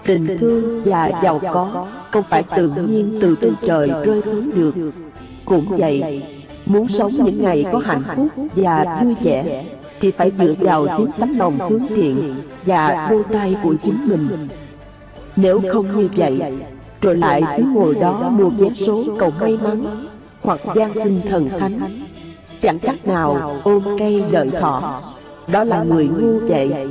[0.06, 4.74] Tình thương và giàu có Không phải tự nhiên từ trên trời rơi xuống được.
[5.44, 6.22] Cũng vậy,
[6.66, 9.64] Muốn sống những ngày có hạnh phúc và vui vẻ
[10.02, 14.48] thì phải dựa vào chính tấm lòng hướng thiện Và đôi tay của chính mình.
[15.36, 16.40] Nếu không như vậy
[17.00, 20.06] Rồi lại cứ ngồi đó mua vé số cầu may mắn
[20.42, 22.02] Hoặc gian sinh thần thánh.
[22.62, 25.02] Chẳng cách nào ôm cây đợi thọ.
[25.46, 26.88] Đó là người ngu vậy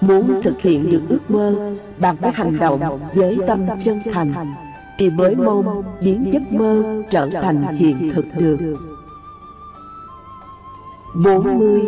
[0.00, 4.32] Muốn thực hiện được ước mơ Bạn phải hành động với tâm chân thành.
[4.98, 8.58] thì mới mong biến giấc mơ trở thành hiện thực được.
[11.24, 11.82] 40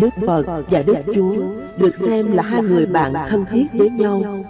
[0.00, 1.34] Đức Phật và Đức Chúa
[1.76, 4.44] được xem là hai người bạn thân thiết với nhau.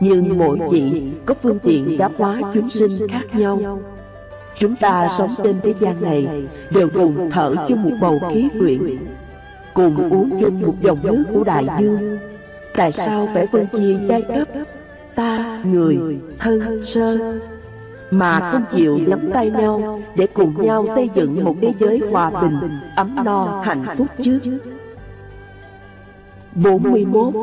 [0.00, 3.80] Nhưng mỗi vị có phương tiện giáo hóa chúng sinh khác nhau.
[4.58, 6.28] Chúng ta sống trên thế gian này
[6.70, 8.96] đều cùng thở chung một bầu khí quyển
[9.74, 12.18] Cùng uống chung một dòng nước của đại dương.
[12.76, 14.48] Tại sao phải phân chia giai cấp?
[15.14, 15.98] ta, người,
[16.38, 17.38] thân, sơ.
[18.10, 22.30] Mà không chịu nắm tay nhau Để cùng nhau xây dựng một thế giới hòa
[22.30, 22.58] bình,
[22.96, 24.40] ấm no, hạnh phúc chứ
[26.54, 27.34] 41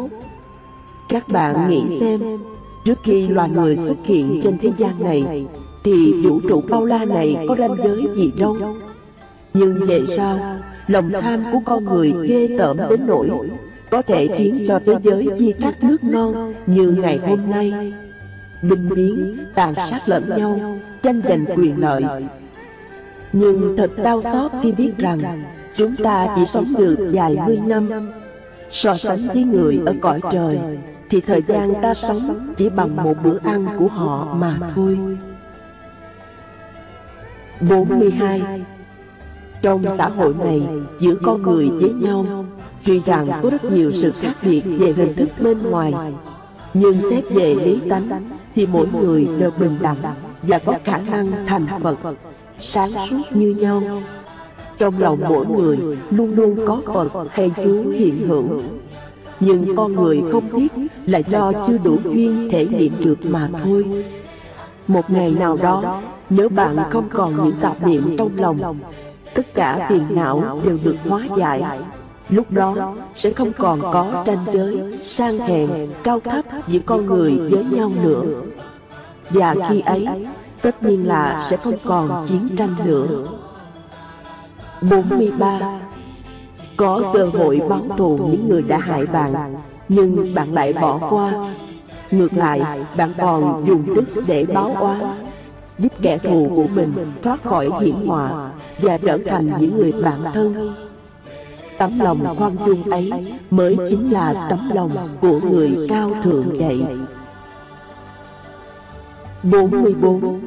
[1.09, 2.19] Các bạn nghĩ xem
[2.85, 5.45] Trước khi loài người xuất hiện trên thế gian này
[5.83, 8.57] Thì vũ trụ bao la này có ranh giới gì đâu
[9.53, 10.39] Nhưng về sao
[10.87, 13.29] Lòng tham của con người ghê tởm đến nỗi
[13.91, 17.93] có thể khiến cho thế giới chia cắt nước non như ngày hôm nay.
[18.63, 20.59] Binh biến, tàn sát lẫn nhau,
[21.01, 22.03] tranh giành quyền lợi.
[23.33, 25.43] Nhưng thật đau xót khi biết rằng
[25.75, 28.11] chúng ta chỉ sống được vài mươi năm.
[28.71, 30.59] So sánh với người ở cõi trời,
[31.09, 34.99] thì thời gian ta sống chỉ bằng một bữa ăn của họ mà thôi.
[37.59, 38.61] 42.
[39.61, 40.61] Trong xã hội này,
[40.99, 42.45] giữa con người với nhau
[42.85, 45.93] Tuy rằng có rất nhiều sự khác biệt về hình thức bên ngoài
[46.73, 48.09] Nhưng xét về lý tánh
[48.55, 50.01] Thì mỗi người đều bình đẳng
[50.41, 51.97] Và có khả năng thành Phật
[52.59, 54.03] Sáng suốt như nhau
[54.81, 55.77] trong lòng mỗi người
[56.09, 58.43] luôn luôn có Phật hay Chúa hiện hữu
[59.39, 60.67] Nhưng con người không biết
[61.05, 64.05] là do chưa đủ duyên thể nghiệm được mà thôi
[64.87, 68.79] Một ngày nào đó Nếu bạn không còn những tạp niệm trong lòng
[69.33, 71.61] Tất cả phiền não đều được hóa giải
[72.29, 75.69] Lúc đó sẽ không còn có tranh giới, sang hèn,
[76.03, 78.23] cao thấp giữa con người với nhau nữa.
[79.29, 80.07] Và khi ấy,
[80.61, 83.07] tất nhiên là sẽ không còn chiến tranh nữa.
[84.81, 85.79] 43.
[86.77, 89.55] Có cơ hội báo thù những người đã hại bạn,
[89.89, 91.53] nhưng bạn lại bỏ qua.
[92.11, 92.61] Ngược lại,
[92.97, 94.99] bạn còn dùng đức để báo oán,
[95.79, 100.23] giúp kẻ thù của mình thoát khỏi hiểm họa và trở thành những người bạn
[100.33, 100.75] thân
[101.77, 103.11] Tấm lòng khoan dung ấy
[103.49, 106.81] mới chính là tấm lòng của người cao thượng vậy.
[109.43, 110.39] 44.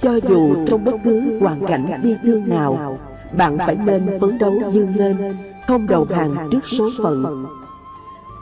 [0.00, 2.98] Cho dù trong bất cứ hoàn cảnh bi thương nào,
[3.36, 5.16] bạn phải nên phấn đấu dương lên,
[5.66, 7.46] không đầu hàng trước số phận.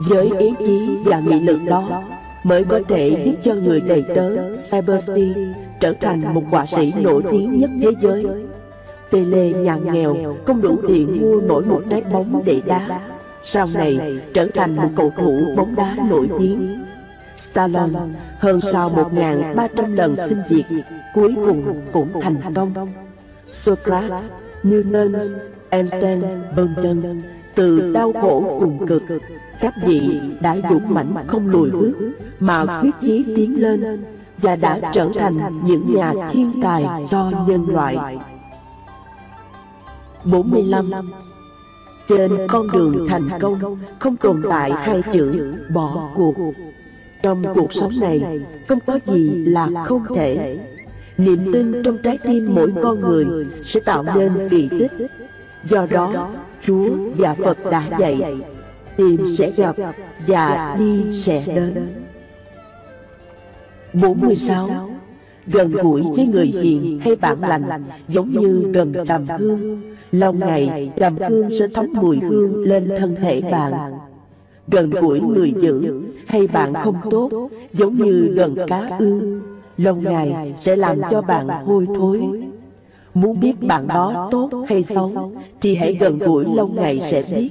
[0.09, 2.03] Với ý chí và nghị lực đó
[2.43, 4.31] mới có thể giúp cho người đầy tớ
[4.71, 5.33] Cybersty
[5.81, 8.27] trở thành một họa sĩ nổi tiếng nhất thế giới.
[9.13, 13.01] Pele nhà nghèo không đủ tiền mua nổi một trái bóng để đá
[13.45, 16.85] Sau này trở thành một cầu thủ bóng đá nổi tiếng.
[17.39, 18.01] Stallone
[18.39, 20.65] hơn sau 1.300 lần xin việc
[21.15, 22.75] Cuối cùng cũng thành công.
[23.49, 24.23] Socrates,
[24.63, 25.21] Newton,
[25.71, 26.21] Einstein,
[26.57, 27.23] vân vân
[27.55, 29.03] Từ đau khổ cùng cực
[29.61, 31.95] Các vị đã dũng mãnh không lùi bước
[32.41, 34.05] Mà quyết chí tiến lên
[34.43, 38.19] và đã trở thành những nhà thiên tài cho nhân loại.
[40.25, 40.91] 45.
[42.09, 46.35] Trên con đường thành công không tồn tại hai chữ bỏ cuộc.
[47.23, 50.59] Trong cuộc sống này không có gì là không thể.
[51.21, 53.27] Niềm tin trong trái tim mỗi con người
[53.65, 54.93] sẽ tạo nên kỳ tích.
[55.69, 56.31] Do đó,
[56.63, 58.37] Chúa và Phật đã dạy
[58.97, 59.77] tìm sẽ gặp
[60.27, 61.89] và đi sẽ đến.
[63.93, 64.91] 46
[65.47, 69.83] Gần gũi với người hiền hay bạn lành Giống như gần trầm hương.
[70.13, 73.73] Lâu ngày trầm hương sẽ thấm mùi hương lên thân thể bạn.
[74.69, 79.50] Gần gũi người dữ hay bạn không tốt Giống như gần cá ương.
[79.81, 82.21] Lâu ngày sẽ làm cho bạn hôi thối.
[83.15, 87.51] Muốn biết bạn đó tốt hay xấu Thì hãy gần gũi lâu ngày sẽ biết.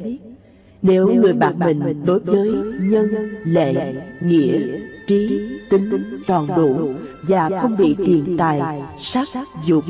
[0.81, 3.07] Nếu người bạn mình đối với nhân,
[3.43, 4.59] lệ, nghĩa,
[5.07, 5.89] trí, tính
[6.27, 6.89] tròn đủ
[7.27, 9.27] Và không bị tiền tài, sắc,
[9.65, 9.83] dục,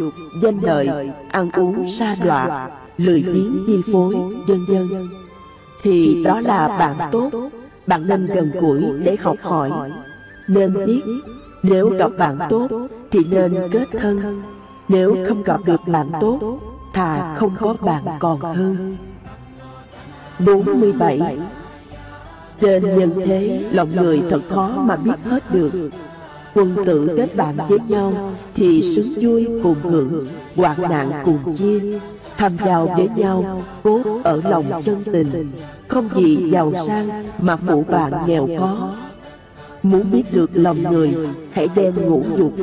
[0.43, 4.15] danh lợi, ăn uống xa đọa Lười biếng chi phối,
[4.47, 4.87] dân dân
[5.83, 7.31] Thì đó là bạn tốt.
[7.87, 9.71] Bạn nên gần gũi để học hỏi.
[10.47, 11.01] Nên biết
[11.63, 12.67] nếu gặp bạn tốt
[13.11, 14.41] Thì nên kết thân.
[14.87, 16.59] Nếu không gặp được bạn tốt
[16.93, 18.97] Thà không có bạn còn hơn.
[20.45, 21.37] 47
[22.61, 25.71] Trên nhân thế, Lòng người thật khó mà biết hết được.
[26.53, 31.99] Quân tử kết bạn với nhau Thì sướng vui cùng hưởng, Hoạn nạn cùng chia.
[32.37, 35.51] Tham giao với nhau Cốt ở lòng chân tình.
[35.87, 38.95] Không gì giàu sang Mà phụ bạn nghèo khó.
[39.83, 41.15] Muốn biết được lòng người,
[41.51, 42.53] Hãy đem ngũ dục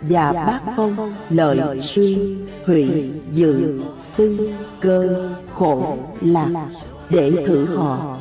[0.00, 4.50] và bát phong, lợi, suy, hủy, dự sư
[4.80, 6.68] cơ, khổ, lạc
[7.10, 8.16] để thử họ.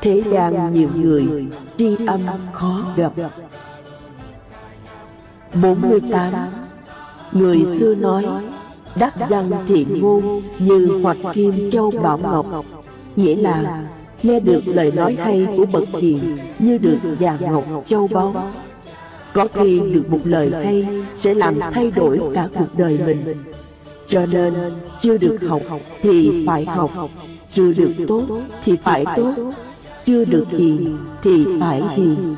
[0.00, 1.26] Thế gian nhiều người
[1.76, 2.20] tri âm
[2.52, 3.12] khó gặp.
[5.62, 6.32] 48
[7.32, 8.26] Người xưa nói,
[8.94, 12.46] Đắc văn thiện ngôn như hoạch kim châu bảo ngọc
[13.16, 13.84] Nghĩa là
[14.22, 18.52] nghe được lời nói hay của bậc hiền Như được già ngọc châu báu.
[19.34, 23.44] Có khi được một lời hay sẽ làm thay đổi cả cuộc đời mình.
[24.08, 24.54] Cho nên,
[25.00, 25.62] chưa được học
[26.02, 26.90] thì phải học,
[27.52, 28.24] Chưa được tốt
[28.64, 29.34] thì phải tốt,
[30.06, 32.36] Chưa được hiền thì phải hiền.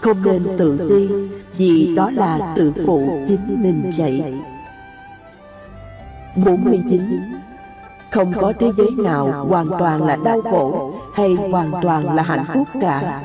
[0.00, 1.14] Không nên tự ti,
[1.56, 4.22] Vì đó là tự phụ chính mình vậy.
[6.36, 7.00] 49
[8.14, 12.44] không có thế giới nào hoàn toàn là đau khổ Hay hoàn toàn là hạnh
[12.54, 13.22] phúc cả.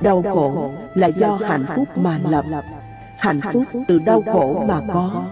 [0.00, 2.44] Đau khổ là do hạnh phúc mà lập.
[3.18, 5.22] Hạnh phúc từ đau khổ mà có.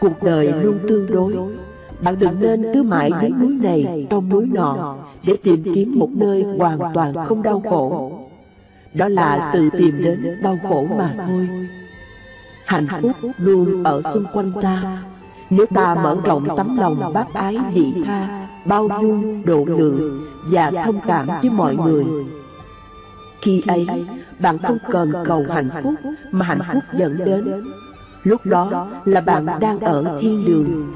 [0.00, 1.36] Cuộc đời luôn tương đối.
[2.00, 6.08] Bạn đừng nên cứ mãi đến núi này, trong núi nọ, Để tìm kiếm một
[6.10, 8.12] nơi hoàn toàn không đau khổ.
[8.94, 11.48] Đó là tự tìm đến đau khổ mà thôi.
[12.64, 15.02] Hạnh phúc luôn ở xung quanh ta.
[15.56, 20.70] Nếu ta mở rộng tấm lòng bác ái dị tha Bao dung, độ lượng Và
[20.84, 22.04] thông cảm với mọi người
[23.44, 23.86] khi ấy,
[24.38, 25.94] bạn không cần cầu hạnh phúc
[26.32, 27.62] mà hạnh phúc dẫn đến.
[28.22, 30.92] Lúc đó là bạn đang ở thiên đường.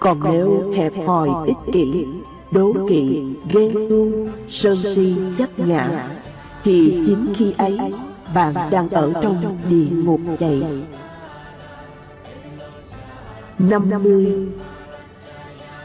[0.00, 2.06] Còn nếu hẹp hòi ích kỷ,
[2.50, 3.22] đố kỵ,
[3.52, 6.08] ghen tuông, sơn si, chấp ngã,
[6.64, 7.78] thì chính khi ấy
[8.34, 10.62] bạn đang ở trong địa ngục vậy.
[13.58, 14.48] 50.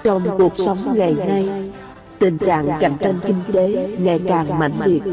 [0.04, 1.72] Trong cuộc sống ngày nay,
[2.20, 5.04] tình trạng cạnh tranh kinh tế ngày càng mạnh liệt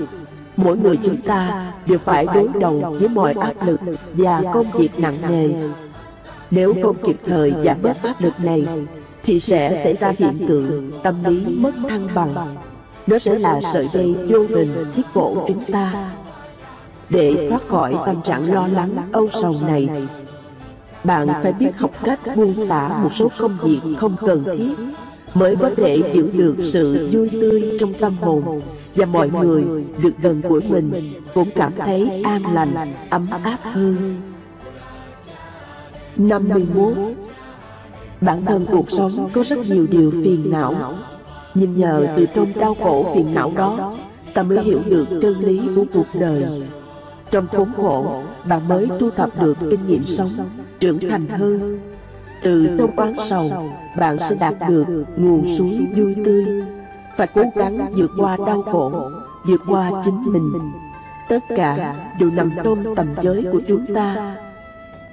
[0.58, 3.80] mỗi người chúng ta đều phải đối đầu với mọi áp lực
[4.12, 5.50] và công việc nặng nề.
[6.50, 8.66] Nếu không kịp thời giảm bớt áp lực này,
[9.22, 12.56] thì sẽ xảy ra hiện tượng tâm lý mất thăng bằng.
[13.06, 16.12] Nó sẽ là sợi dây vô hình xiết cổ chúng ta.
[17.08, 19.88] Để thoát khỏi tâm trạng lo lắng, âu sầu này,
[21.08, 24.74] bạn phải biết học cách buông xả một số công việc không cần thiết
[25.34, 28.60] mới có thể giữ được sự vui tươi trong tâm hồn
[28.94, 29.64] và mọi người
[30.02, 34.20] được gần gũi mình cũng cảm thấy an lành, ấm áp hơn.
[36.16, 36.94] 51.
[38.20, 40.94] Bản thân cuộc sống có rất nhiều điều phiền não,
[41.54, 43.92] nhưng nhờ từ trong đau khổ phiền não đó,
[44.34, 46.44] ta mới hiểu được chân lý của cuộc đời.
[47.30, 50.30] Trong khốn khổ, bạn mới tu tập được kinh nghiệm sống,
[50.80, 51.80] trưởng thành hơn.
[52.42, 54.84] Từ trong oán sầu, bạn sẽ đạt được
[55.16, 56.44] nguồn suối vui tươi.
[57.16, 59.10] Phải cố gắng vượt qua đau khổ
[59.46, 60.52] vượt qua chính mình.
[61.28, 64.36] Tất cả đều nằm trong tầm giới của chúng ta.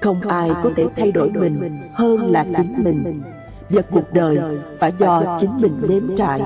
[0.00, 3.22] Không ai có thể thay đổi mình hơn là chính mình.
[3.70, 4.38] Và cuộc đời
[4.78, 6.40] phải do chính mình nếm trải.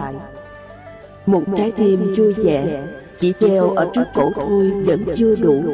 [1.27, 2.83] Một trái tim vui vẻ
[3.21, 5.65] chỉ treo ở trước cổ thôi vẫn chưa đủ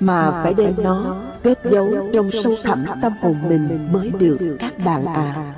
[0.00, 4.78] Mà phải đem nó cất giấu trong sâu thẳm tâm hồn mình mới được các
[4.78, 5.54] bạn à.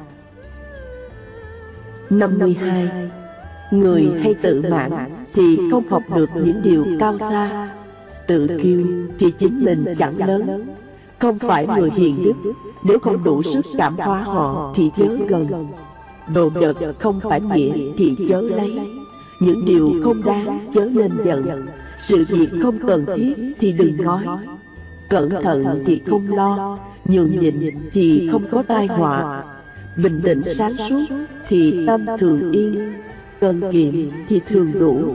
[2.11, 2.89] 52
[3.71, 4.91] Người hay tự mãn
[5.35, 7.71] thì không học được những điều cao xa.
[8.27, 8.87] Tự kiêu
[9.19, 10.67] thì chính mình chẳng lớn.
[11.19, 12.53] Không phải người hiền đức
[12.85, 15.67] Nếu không đủ sức cảm hóa họ thì chớ gần.
[16.35, 18.79] Đồ vật không phải nghĩa thì chớ lấy
[19.41, 21.67] những điều không đáng chớ nên giận.
[22.01, 24.25] Sự việc không cần thiết thì đừng nói.
[25.09, 26.79] Cẩn thận thì không lo.
[27.05, 27.55] Nhường nhịn
[27.93, 29.45] thì không có tai họa.
[30.03, 31.05] Bình định sáng suốt
[31.49, 32.93] thì tâm thường yên.
[33.41, 35.15] Cần kiệm thì thường đủ.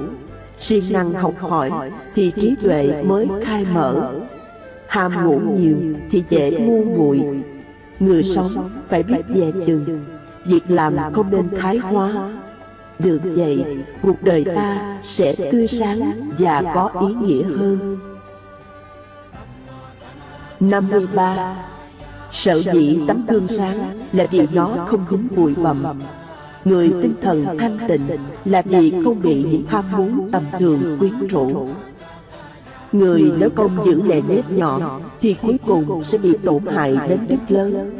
[0.59, 1.71] Siêng năng học hỏi
[2.15, 4.19] thì trí tuệ mới khai mở.
[4.87, 5.77] Ham ngủ nhiều
[6.11, 7.21] thì dễ ngu muội.
[7.99, 10.05] Người sống phải biết dè chừng.
[10.45, 12.33] Việc làm không nên thái hóa
[13.03, 13.65] được vậy
[14.01, 17.97] cuộc đời ta sẽ tươi sáng và có ý nghĩa hơn
[20.59, 21.55] 53
[22.31, 26.01] Sở dĩ tấm gương sáng là vì nó không dính bụi bặm
[26.65, 28.07] Người tinh thần thanh tịnh
[28.45, 31.67] là vì không bị những ham muốn tầm thường quyến rũ.
[32.91, 37.19] Người nếu không giữ lệ nếp nhỏ thì cuối cùng sẽ bị tổn hại đến
[37.29, 37.99] rất lớn.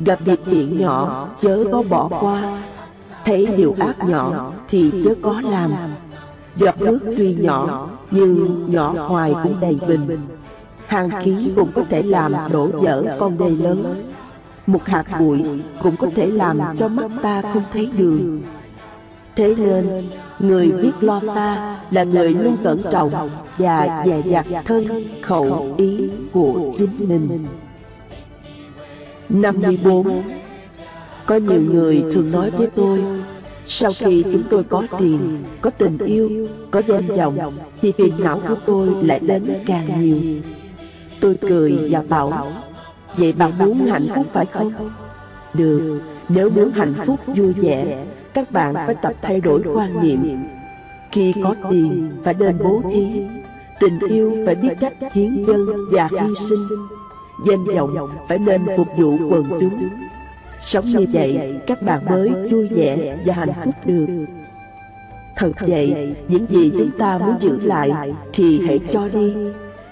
[0.00, 2.62] Gặp việc chuyện nhỏ chớ có bỏ qua,
[3.28, 5.72] thấy điều ác nhỏ thì chớ có làm.
[6.56, 10.18] Giọt nước tuy nhỏ nhưng nhỏ hoài cũng đầy bình.
[10.86, 14.08] Hàng khí cũng có thể làm đổ vỡ con đê lớn
[14.68, 15.42] một hạt bụi
[15.82, 18.42] cũng có thể làm cho mắt ta không thấy đường.
[19.36, 25.04] Thế nên, người biết lo xa là người luôn cẩn trọng và dè dặt thân,
[25.22, 27.46] khẩu, ý của chính mình.
[29.28, 30.22] 54.
[31.26, 33.04] Có nhiều người thường nói với tôi,
[33.68, 38.40] sau khi chúng tôi có tiền, có tình yêu, có danh vọng, thì phiền não
[38.48, 40.18] của tôi lại đến càng nhiều.
[41.20, 42.52] Tôi cười và bảo,
[43.16, 44.90] Vậy bạn muốn hạnh phúc phải không?
[45.54, 48.04] Được, nếu muốn hạnh phúc vui vẻ,
[48.34, 50.38] các bạn phải tập thay đổi quan niệm.
[51.12, 53.22] Khi có tiền, phải nên bố thí.
[53.80, 56.66] Tình yêu phải biết cách hiến dân và hy sinh.
[57.46, 59.88] Danh vọng phải nên phục vụ quần chúng.
[60.68, 64.06] Sống như vậy, các bạn mới vui vẻ và hạnh phúc được.
[65.36, 69.34] Thật vậy, những gì chúng ta muốn giữ lại thì hãy cho đi.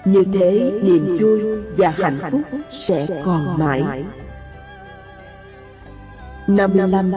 [0.05, 1.41] như thế niềm vui
[1.77, 4.03] và hạnh phúc sẽ còn mãi.
[6.47, 7.11] 55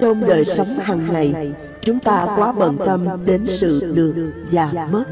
[0.00, 5.04] Trong đời sống hàng ngày Chúng ta quá bận tâm đến sự được và mất.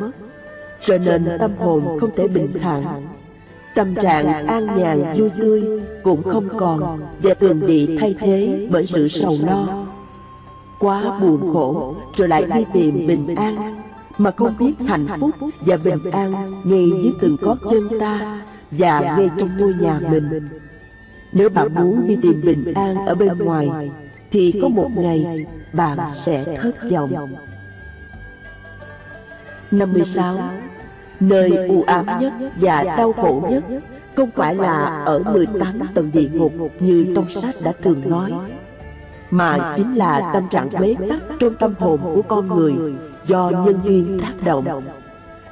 [0.84, 3.06] Cho nên tâm hồn không thể bình thản
[3.78, 5.62] Tâm trạng an nhàn vui tươi
[6.02, 9.86] cũng không còn Và thường bị thay thế bởi sự sầu lo
[10.78, 13.76] Quá buồn khổ rồi lại đi tìm bình an
[14.18, 16.32] mà không biết hạnh phúc và bình an
[16.64, 20.48] ngay dưới từng gót chân ta và ngay trong ngôi nhà mình.
[21.32, 23.90] Nếu bạn muốn đi tìm bình an ở bên ngoài,
[24.30, 27.10] thì có một ngày bạn sẽ thất vọng.
[29.70, 30.38] 56.
[31.20, 33.64] Nơi u ám nhất và đau khổ nhất
[34.16, 38.32] không phải là ở 18 tầng địa ngục như trong sách đã thường nói,
[39.30, 42.74] mà chính là tâm trạng bế tắc trong tâm hồn của con người
[43.26, 44.82] do nhân duyên tác động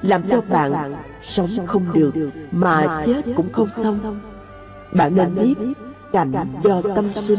[0.02, 2.12] làm cho bạn sống không được
[2.50, 4.20] mà chết cũng không xong.
[4.92, 5.54] bạn nên biết
[6.12, 7.38] cảnh do tâm sinh.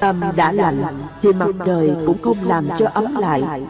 [0.00, 0.84] tâm đã lạnh
[1.22, 3.62] thì mặt trời cũng không làm cho ấm lại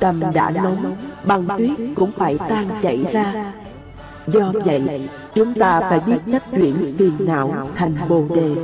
[0.00, 3.52] tâm đã nóng băng tuyết cũng phải tan chảy ra.
[4.26, 8.54] do vậy chúng ta phải biết cách chuyển phiền não thành bồ đề.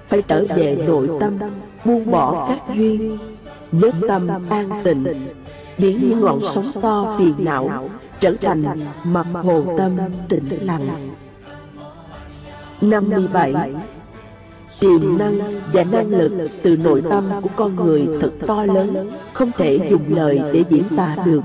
[0.00, 1.38] phải trở về nội tâm
[1.84, 3.18] buông bỏ các duyên
[3.72, 5.04] nhất tâm an tịnh
[5.78, 7.88] biến những ngọn sóng to phiền não
[8.20, 9.96] trở thành mặt hồ tâm
[10.28, 11.10] tĩnh lặng.
[12.80, 13.54] 57
[14.80, 19.50] Tiềm năng và năng lực từ nội tâm của con người thật to lớn, Không
[19.58, 21.42] thể dùng lời để diễn tả được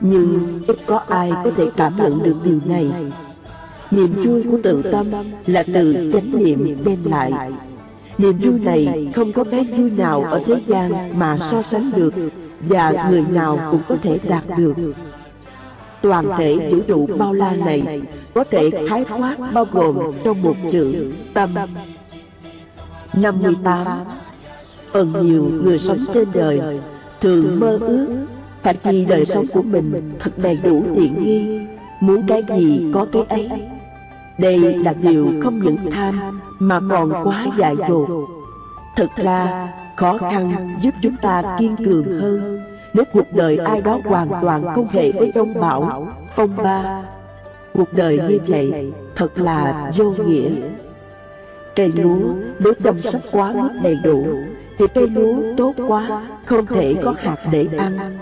[0.00, 2.90] Nhưng ít có ai có thể cảm nhận được điều này
[3.90, 5.10] Niềm vui của tự tâm
[5.46, 7.32] là từ chánh niệm đem lại
[8.18, 12.14] Niềm vui này không có cái vui nào ở thế gian mà so sánh được
[12.60, 14.74] và người nào cũng có thể đạt được.
[16.02, 18.02] Toàn thể vũ trụ bao la này
[18.34, 21.54] có thể khái quát bao gồm trong một chữ tâm.
[23.22, 24.04] 58.
[24.92, 26.60] Phần nhiều người sống trên đời
[27.20, 28.26] thường mơ ước
[28.60, 31.60] phải chi đời sống của mình thật đầy đủ tiện nghi,
[32.00, 33.50] muốn cái gì có cái ấy.
[34.38, 38.08] Đây là điều không những tham mà còn quá dại dột.
[38.96, 42.60] Thực ra, khó khăn giúp chúng ta kiên cường hơn
[42.94, 47.02] Nếu cuộc đời ai đó hoàn toàn không hề có đông bão, phong ba
[47.74, 50.50] Cuộc đời như vậy thật là vô nghĩa
[51.78, 54.26] Cây lúa nếu chăm sóc quá mức đầy đủ
[54.78, 58.18] Thì cây lúa tốt quá Không thể có hạt để ăn.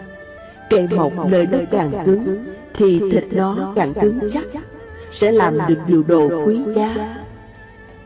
[0.70, 2.44] Cây mọc nơi đất càng cứng
[2.74, 4.44] Thì thịt nó càng cứng chắc
[5.12, 7.16] Sẽ làm được nhiều đồ quý giá.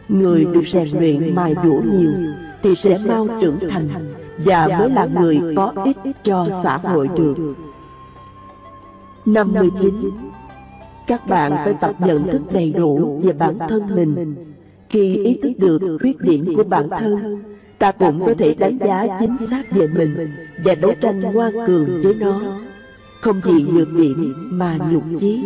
[0.09, 2.13] Người được rèn luyện mài dũa nhiều
[2.63, 3.89] Thì sẽ mau trưởng thành
[4.39, 7.35] Và mới là người có ích cho xã hội được.
[9.27, 9.95] 59
[11.07, 14.50] Các bạn phải tập nhận thức đầy đủ về bản thân mình
[14.91, 17.41] khi ý thức được khuyết điểm của bản thân,
[17.81, 20.31] Ta cũng có thể đánh giá chính xác về mình
[20.65, 22.41] Và đấu tranh ngoan cường với nó.
[23.21, 25.43] Không vì nhược điểm mà nhục chí.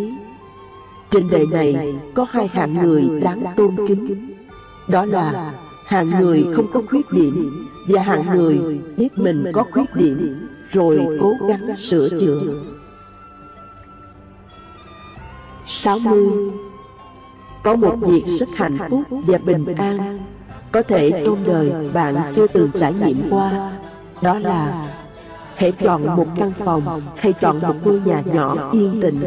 [1.11, 4.33] Trên đời này có hai hạng người đáng tôn kính.
[4.89, 5.55] Đó là
[5.87, 11.19] hạng người không có khuyết điểm Và hạng người biết mình có khuyết điểm, Rồi
[11.21, 12.43] cố gắng sửa chữa.
[15.67, 16.29] 60
[17.65, 20.19] có một việc rất hạnh phúc và bình an
[20.73, 23.73] Có thể trong đời bạn chưa từng trải nghiệm qua.
[24.23, 24.89] Đó là
[25.57, 29.21] Hãy chọn một căn phòng hay chọn một ngôi nhà nhỏ yên tĩnh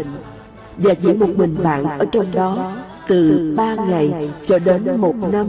[0.78, 2.74] Và chỉ một mình bạn ở trong đó
[3.08, 5.48] Từ ba ngày cho đến một năm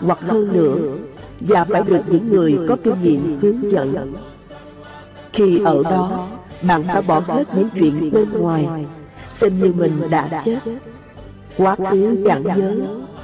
[0.00, 0.76] Hoặc hơn nữa.
[1.40, 4.14] Và phải được những người có kinh nghiệm hướng dẫn.
[5.32, 6.28] Khi ở đó
[6.62, 8.68] Bạn phải bỏ hết những chuyện bên ngoài.
[9.30, 10.58] xem như mình đã chết
[11.56, 12.74] Quá khứ chẳng nhớ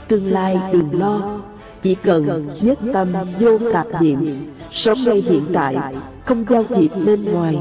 [0.09, 1.41] Tương lai đừng lo.
[1.83, 5.77] Chỉ cần nhất tâm vô tạp niệm Sống ngay hiện tại
[6.25, 7.59] Không giao thiệp bên ngoài.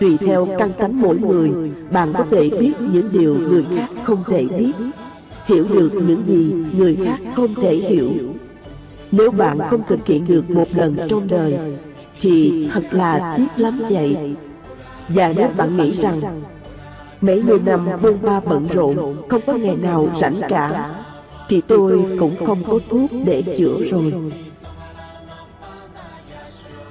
[0.00, 1.50] Tùy theo căn tánh mỗi người
[1.90, 4.72] Bạn có thể biết những điều người khác không thể biết
[5.46, 8.10] Hiểu được những gì người khác không thể hiểu.
[9.10, 11.58] Nếu bạn không thực hiện được một lần trong đời
[12.20, 14.16] Thì thật là tiếc lắm vậy.
[15.08, 16.20] Và nếu bạn nghĩ rằng
[17.20, 20.94] Mấy mươi năm buôn ba bận rộn Không có ngày nào rảnh cả.
[21.48, 24.12] Thì tôi cũng không có thuốc để chữa rồi.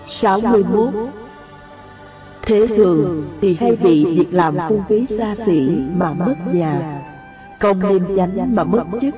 [0.08, 0.94] 61
[2.42, 7.02] Thế thường thì hay bị việc làm phung phí xa xỉ mà mất nhà.
[7.60, 9.16] Công liêm chánh mà mất chức.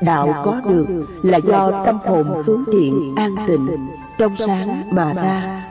[0.00, 0.86] Đạo có được
[1.22, 5.69] là do tâm hồn hướng thiện an tịnh Trong sáng mà ra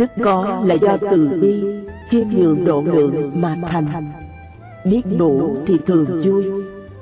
[0.00, 1.64] Đức có là do từ bi
[2.08, 3.86] khiêm nhường độ lượng mà thành.
[4.84, 6.44] Biết đủ thì thường vui,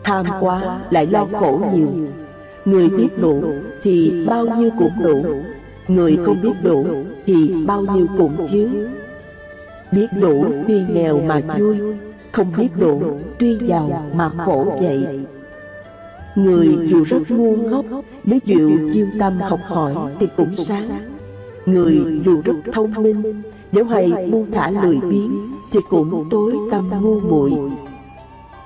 [0.04, 1.88] tham quá lại lo khổ nhiều.
[2.64, 3.42] Người biết đủ
[3.82, 5.22] thì bao nhiêu cũng đủ.
[5.88, 6.86] Người không biết đủ
[7.26, 8.68] thì bao nhiêu cũng thiếu.
[9.92, 11.76] Biết đủ tuy nghèo mà vui,
[12.32, 13.02] không biết đủ
[13.38, 15.06] tuy giàu mà khổ vậy.
[16.34, 17.84] Người dù rất ngu ngốc
[18.24, 21.07] nếu chịu chiêu tâm học hỏi thì cũng sáng
[21.70, 23.42] người dù rất thông minh,
[23.72, 27.52] nếu hay buông thả lười biếng Thì cũng tối tâm ngu muội.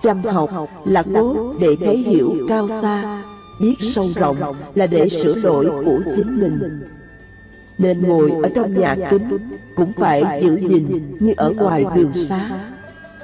[0.02, 3.22] Chăm học là cố để thấy hiểu cao xa,
[3.60, 4.36] Biết sâu rộng
[4.74, 6.80] là để sửa đổi của chính mình.
[7.78, 9.38] Nên ngồi ở trong nhà kính
[9.76, 12.50] Cũng phải giữ gìn như ở ngoài đường xá.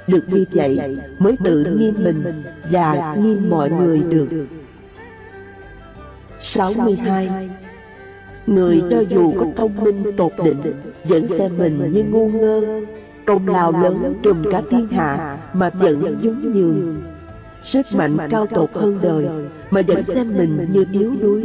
[0.07, 4.29] Được như vậy mới tự nghiêm mình Và nghiêm mọi người được.
[6.41, 7.29] 62
[8.49, 10.63] Người cho dù có thông minh tột đỉnh
[11.05, 12.81] Vẫn xem mình như ngu ngơ.
[13.27, 17.03] Công lao lớn trùm cả thiên hạ Mà vẫn dúng nhường
[17.65, 19.27] Sức mạnh cao tột hơn đời
[19.71, 21.43] Mà vẫn xem mình như yếu đuối.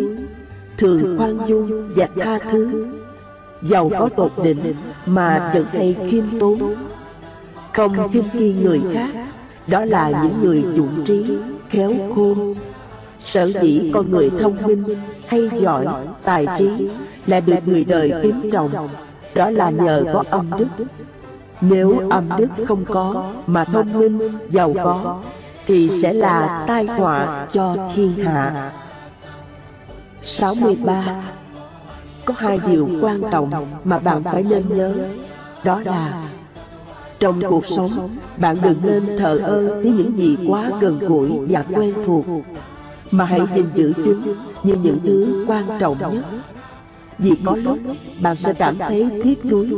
[0.77, 2.87] Thường khoan dung và tha thứ
[3.61, 4.75] Giàu có tột đỉnh
[5.05, 6.75] Mà vẫn hay khiêm tốn.
[7.73, 9.09] Không thiên kỳ người khác
[9.67, 11.37] Đó là những người dụng trí
[11.69, 12.53] Khéo khôn
[13.23, 14.83] Sở dĩ con người thông minh
[15.27, 15.85] hay giỏi,
[16.23, 16.89] tài trí
[17.27, 18.89] là được người đời kính trọng,
[19.35, 20.85] đó là nhờ có âm đức.
[21.61, 24.19] Nếu âm đức không có mà thông minh,
[24.49, 25.21] giàu có,
[25.65, 28.71] thì sẽ là tai họa cho thiên hạ.
[30.23, 31.21] 63.
[32.25, 33.51] Có hai điều quan trọng
[33.83, 34.95] mà bạn phải nên nhớ,
[35.63, 36.23] đó là
[37.19, 41.63] trong cuộc sống, bạn đừng nên thờ ơ với những gì quá gần gũi và
[41.73, 42.25] quen thuộc
[43.13, 46.25] mà hãy gìn giữ chúng như những thứ quan trọng nhất.
[47.17, 47.79] Vì có lúc
[48.21, 49.69] bạn sẽ cảm thấy tiếc nuối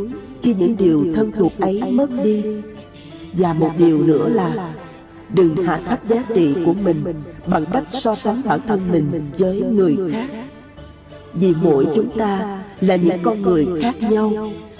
[0.43, 2.43] khi những điều thân thuộc ấy mất đi.
[3.33, 4.73] Và một điều nữa là,
[5.29, 7.03] đừng hạ thấp giá trị của mình
[7.47, 10.27] bằng cách so sánh bản thân mình với người khác.
[11.33, 14.31] Vì mỗi chúng ta là những con người khác nhau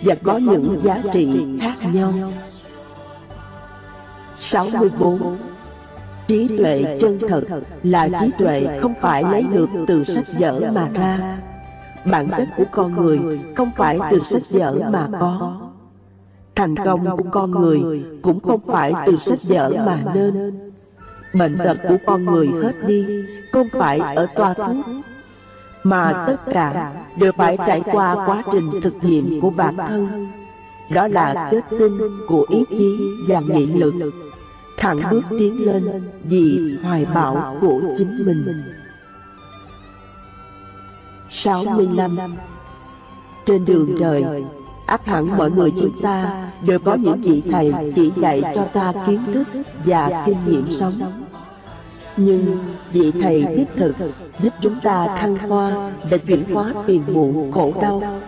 [0.01, 2.13] và có những giá trị khác nhau.
[4.37, 5.37] 64
[6.27, 7.41] Trí tuệ chân thật
[7.83, 11.37] là trí tuệ không phải lấy được từ sách vở mà ra.
[12.05, 15.57] Bản chất của con người không phải từ sách vở mà có.
[16.55, 20.51] Thành công của con người cũng không phải từ sách vở mà nên.
[21.33, 23.05] Bệnh tật của con người hết đi
[23.51, 24.85] không phải ở toa thuốc.
[25.83, 30.27] mà tất cả đều phải trải qua quá trình thực nghiệm của bản thân.
[30.91, 31.97] Đó là kết tinh
[32.27, 32.97] của ý chí
[33.27, 33.93] và nghị lực,
[34.77, 35.83] thẳng bước tiến lên
[36.23, 38.45] vì hoài bão của chính mình.
[41.29, 42.17] 65
[43.45, 44.23] Trên đường đời,
[44.85, 48.93] ác hẳn mọi người chúng ta đều có những vị thầy chỉ dạy cho ta
[49.07, 49.47] kiến thức
[49.85, 51.25] và kinh nghiệm sống.
[52.17, 53.95] Nhưng vị thầy đích thực
[54.39, 58.21] giúp chúng ta thăng hoa để chuyển hóa phiền muộn khổ đau.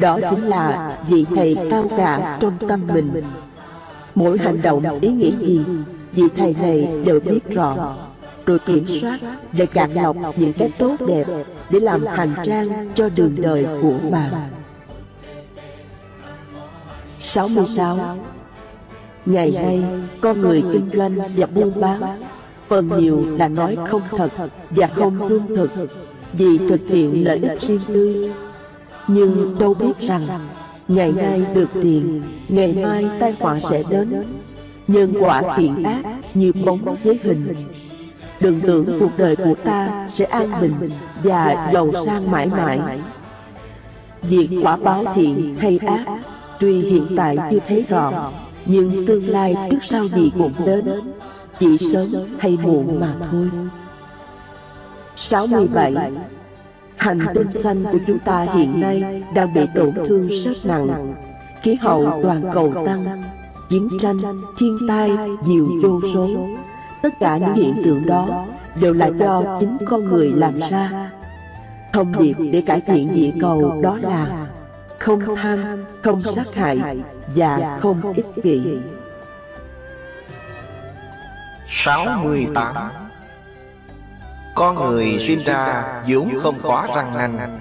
[0.00, 3.22] Đó chính là vị thầy cao cả trong tâm mình.
[4.18, 5.60] Mỗi hành động ý nghĩ gì,
[6.12, 7.96] vị thầy này đều biết rõ.
[8.46, 9.18] rồi kiểm soát
[9.52, 11.24] để gạt lọc những cái tốt đẹp
[11.70, 14.32] để làm hành trang cho đường đời của bạn.
[17.20, 18.18] 66.
[19.26, 19.84] Ngày nay,
[20.20, 22.22] con người kinh doanh và buôn bán.
[22.68, 24.30] phần nhiều là nói không thật
[24.70, 25.70] và không trung thực
[26.32, 28.32] vì thực hiện lợi ích riêng tư.
[29.08, 30.48] Nhưng đâu biết rằng,
[30.88, 34.22] ngày nay được tiền, ngày mai tai họa sẽ đến.
[34.88, 36.02] Nhân quả thiện ác
[36.34, 37.54] như bóng với hình
[38.40, 40.90] Đừng tưởng cuộc đời của ta sẽ an bình
[41.22, 42.80] và giàu sang mãi mãi.
[44.22, 46.04] Việc quả báo thiện hay ác,
[46.60, 48.32] tuy hiện tại chưa thấy rõ,
[48.66, 50.84] nhưng tương lai trước sau gì cũng đến,
[51.58, 52.06] chỉ sớm
[52.38, 53.50] hay muộn mà thôi.
[55.16, 55.94] 67.
[56.98, 61.14] Hành tinh xanh của chúng ta hiện nay đang bị tổn thương rất nặng.
[61.62, 63.22] Khí hậu toàn cầu tăng,
[63.68, 64.16] chiến tranh,
[64.58, 65.10] thiên tai
[65.46, 66.28] nhiều vô số
[67.02, 68.46] Tất cả những hiện tượng đó
[68.80, 71.10] đều là do chính con người làm ra.
[71.92, 74.46] Thông điệp để cải thiện địa cầu đó là
[74.98, 76.78] không tham, không sát hại
[77.36, 78.78] và không ích kỷ.
[81.68, 83.07] 68
[84.58, 87.58] Con người sinh ra vốn không có răng nanh.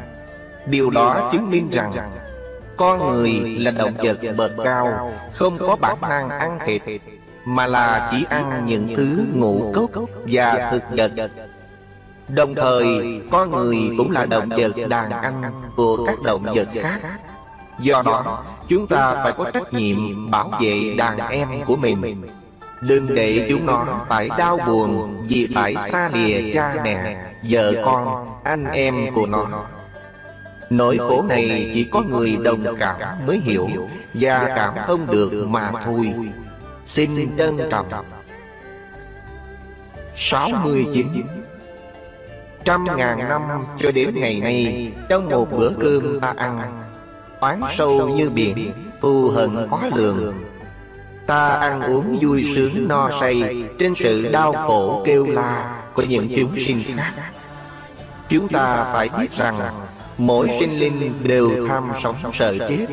[0.66, 2.12] Điều đó chứng minh rằng
[2.78, 6.82] Con người là động vật bậc cao Không có bản năng ăn thịt
[7.45, 9.91] mà là chỉ ăn những thứ ngũ cốc
[10.26, 11.12] và thực vật.
[12.28, 12.86] Đồng thời,
[13.32, 15.41] con người cũng là động vật đàn ăn
[15.76, 17.00] của các động vật khác.
[17.80, 22.28] Do đó, chúng ta phải có trách nhiệm bảo vệ đàn em của mình
[22.82, 28.28] Đừng để chúng nó phải đau buồn vì phải xa lìa cha mẹ, vợ con,
[28.44, 29.48] anh em của nó.
[30.70, 33.68] Nỗi khổ này chỉ có người đồng cảm mới hiểu
[34.14, 36.14] Và cảm thông được mà thôi
[36.88, 37.90] Xin trân trọng.
[40.16, 41.08] 69
[42.64, 43.42] Trăm ngàn năm
[43.80, 46.84] cho đến ngày nay Trong một bữa cơm ta ăn
[47.40, 50.34] Oán sâu như biển Thù hận khó lường
[51.28, 56.30] Ta ăn uống vui sướng no say Trên sự đau khổ kêu la Của những
[56.36, 57.14] chúng sinh khác.
[58.30, 59.60] Chúng ta phải biết rằng
[60.18, 62.88] Mỗi sinh linh đều tham sống sợ chết.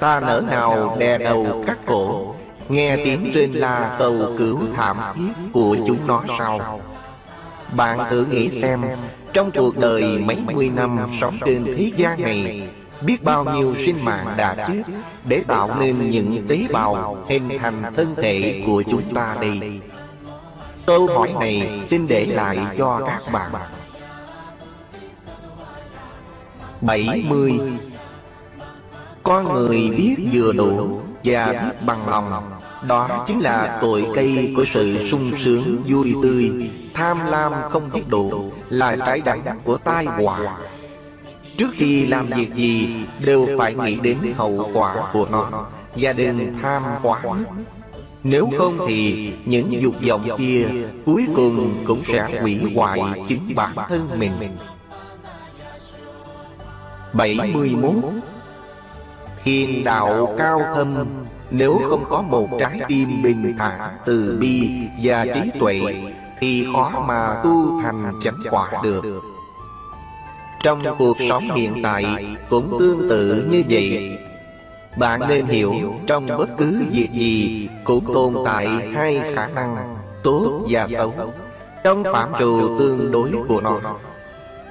[0.00, 2.34] Ta nỡ nào đè đầu cắt cổ,
[2.68, 6.80] Nghe tiếng trên la cầu cứu thảm thiết của chúng nó sau.
[7.72, 8.80] Bạn thử nghĩ xem,
[9.32, 12.68] Trong cuộc đời mấy mươi năm sống trên thế gian này
[13.00, 14.82] Biết bao nhiêu sinh mạng đã chết
[15.24, 19.80] Để tạo nên những tế bào hình thành thân thể của chúng ta đây.
[20.86, 23.50] Câu hỏi này xin để lại cho các bạn.
[26.80, 27.60] 70
[29.22, 32.50] Con người biết vừa đủ và biết bằng lòng.
[32.86, 36.70] Đó chính là tội cây của sự sung sướng, vui tươi.
[36.94, 40.58] Tham lam không biết đủ Là trái đắng của tai họa.
[41.58, 42.88] Trước khi làm việc gì
[43.20, 47.22] Đều phải nghĩ đến hậu quả của nó Và đừng tham quá
[48.24, 50.68] Nếu không thì những dục vọng kia
[51.06, 54.32] Cuối cùng cũng sẽ hủy hoại chính bản thân mình.
[57.12, 57.92] 71
[59.44, 61.06] thiền đạo cao thâm
[61.50, 64.70] nếu không có một trái tim bình thản, từ bi
[65.02, 65.80] và trí tuệ
[66.40, 69.02] Thì khó mà tu thành chánh quả được.
[70.62, 74.18] Trong cuộc sống hiện tại cũng tương tự như vậy.
[74.98, 80.66] Bạn nên hiểu trong bất cứ việc gì Cũng tồn tại hai khả năng Tốt
[80.70, 81.14] và xấu
[81.84, 83.80] Trong phạm trù tương đối của nó.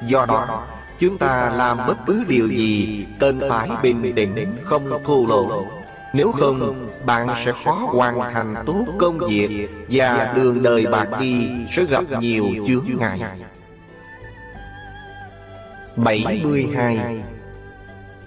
[0.07, 0.63] Do đó
[0.99, 5.65] Chúng ta làm bất cứ điều gì Cần phải bình tĩnh không thua lỗ.
[6.13, 11.49] nếu không, bạn sẽ khó hoàn thành tốt công việc Và đường đời bạn đi
[11.71, 13.21] sẽ gặp nhiều chướng ngại
[15.97, 17.23] 72.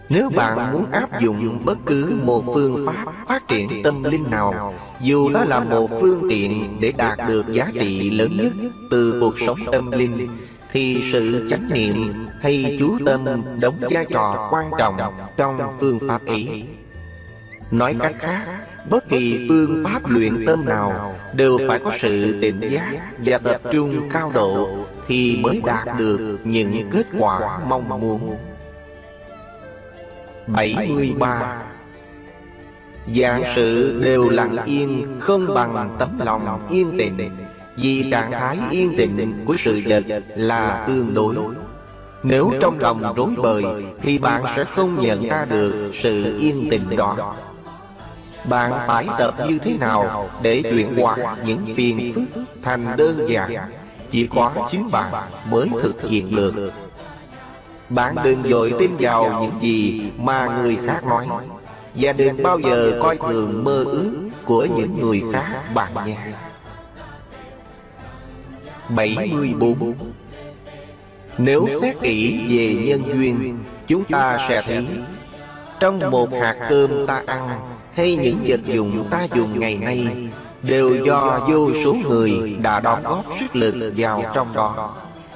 [0.08, 4.74] Nếu bạn muốn áp dụng bất cứ một phương pháp phát triển tâm linh nào
[5.00, 8.52] Dù đó là một phương tiện để đạt được giá trị lớn nhất
[8.90, 10.28] từ cuộc sống tâm linh
[10.72, 13.24] Thì sự chánh niệm hay chú tâm
[13.60, 14.96] đóng vai trò quan trọng
[15.36, 16.64] trong phương pháp ấy.
[17.70, 18.44] Nói cách khác,
[18.90, 23.60] bất kỳ phương pháp luyện tâm nào đều phải có sự tỉnh giác và tập
[23.72, 24.68] trung cao độ
[25.10, 28.36] thì mới đạt được những kết quả mong muốn.
[30.46, 31.62] 73
[33.16, 37.30] Dạng sự đều lặng yên, Không bằng tấm lòng yên tĩnh
[37.76, 40.04] Vì trạng thái yên tĩnh của sự vật
[40.36, 41.36] là tương đối.
[42.22, 43.64] Nếu trong lòng rối bời,
[44.02, 47.36] Thì bạn sẽ không nhận ra được sự yên tĩnh đó.
[48.48, 53.70] Bạn phải tập như thế nào Để chuyển hóa những phiền phức thành đơn giản?
[54.10, 56.72] Chỉ có chính bạn mới thực hiện được.
[57.88, 61.26] bạn đừng dội tin vào những gì mà người khác nói.
[61.94, 66.32] Và đừng bao giờ coi thường mơ ước của những người khác bạn nha.
[68.96, 69.94] 74
[71.38, 74.86] Nếu xét kỹ về nhân duyên Chúng ta sẽ thấy
[75.80, 77.60] Trong một hạt cơm ta ăn
[77.94, 80.06] Hay những vật dụng ta dùng ngày nay
[80.62, 84.94] Đều do vô số người đã đóng góp sức lực vào trong đó.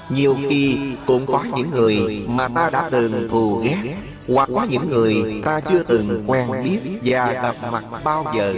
[0.09, 3.95] nhiều khi cũng có những người mà ta đã từng thù ghét
[4.29, 8.55] Hoặc có những người ta chưa từng quen biết và gặp mặt bao giờ.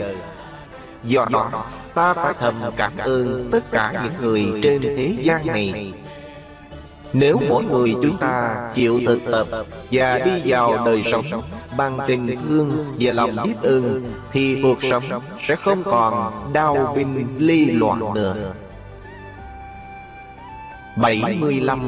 [1.05, 1.51] Do đó
[1.95, 5.93] ta phải thầm cảm ơn tất cả những người trên thế gian này
[7.19, 9.47] Nếu mỗi người chúng ta chịu thực tập
[9.93, 11.25] và đi vào đời sống
[11.77, 15.05] bằng tình thương và lòng biết ơn Thì cuộc sống
[15.39, 18.55] sẽ không còn đau binh ly loạn nữa.
[21.03, 21.87] 75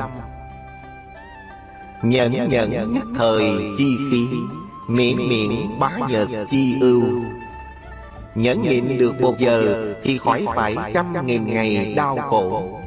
[2.03, 3.43] Nhận nhận nhất thời
[3.79, 4.27] chi phí
[4.89, 7.03] Miễn miễn bá nhật chi ưu.
[8.35, 12.78] Nhẫn nhịn được một giờ Thì khỏi phải trăm nghìn ngày đau khổ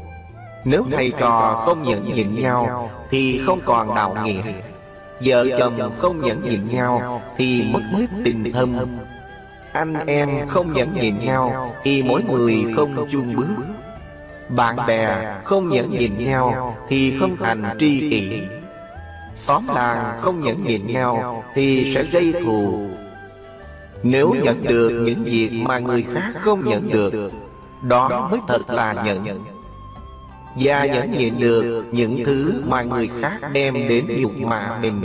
[0.66, 4.42] Nếu thầy trò không nhẫn nhịn nhau Thì không còn đạo nghĩa.
[5.26, 8.76] Vợ chồng không nhẫn nhịn nhau Thì mất hết tình thâm.
[9.74, 13.56] Anh em không nhẫn nhịn nhau Thì mỗi người không chung bước.
[14.50, 18.42] bạn bè không nhẫn nhịn nhau Thì không thành tri kỷ.
[19.38, 22.90] Xóm làng không nhẫn nhịn nhau Thì sẽ gây thù.
[24.04, 27.32] Nếu nhận được những việc mà người khác không nhận được
[27.82, 29.24] Đó mới thật là nhận
[30.56, 35.02] Và nhẫn nhịn được những thứ mà người khác đem đến nhục mạ mình.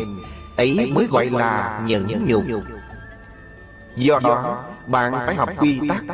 [0.56, 2.44] Ấy mới gọi là nhẫn nhục.
[3.96, 6.04] Do đó bạn phải học quy tắc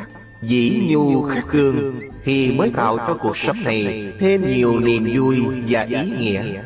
[0.42, 5.42] Dĩ nhu khắc cương Thì mới tạo cho cuộc sống này Thêm nhiều niềm vui
[5.68, 6.62] và ý nghĩa.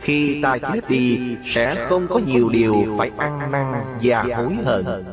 [0.00, 5.04] Khi ta chết đi Sẽ không có nhiều điều phải ăn năn và hối hận.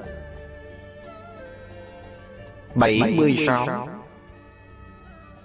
[2.76, 3.89] 76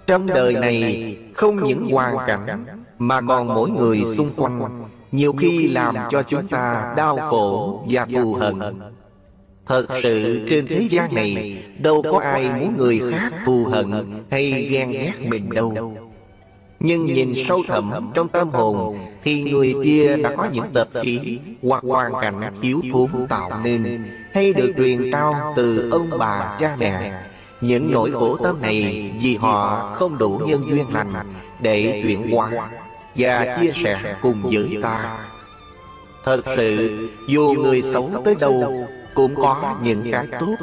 [0.07, 2.65] Trong đời này Không những hoàn cảnh
[2.99, 4.83] Mà còn mỗi người xung quanh.
[5.11, 8.59] Nhiều khi làm cho chúng ta đau khổ và thù hận.
[9.65, 13.91] Thật sự trên thế gian này Đâu có ai muốn người khác thù hận
[14.31, 15.95] Hay ghen ghét mình đâu.
[16.79, 21.39] Nhưng nhìn sâu thẳm trong tâm hồn Thì người kia đã có những tập khí
[21.63, 24.03] Hoặc hoàn cảnh thiếu thốn tạo nên
[24.33, 27.11] Hay được truyền trao từ ông bà cha mẹ
[27.67, 31.13] Những nỗi khổ tâm này Vì họ không đủ nhân duyên lành
[31.59, 32.51] Để chuyển hóa
[33.15, 35.17] Và chia sẻ cùng với ta.
[36.23, 40.55] Thật sự Dù người xấu tới đâu cũng có những cái tốt.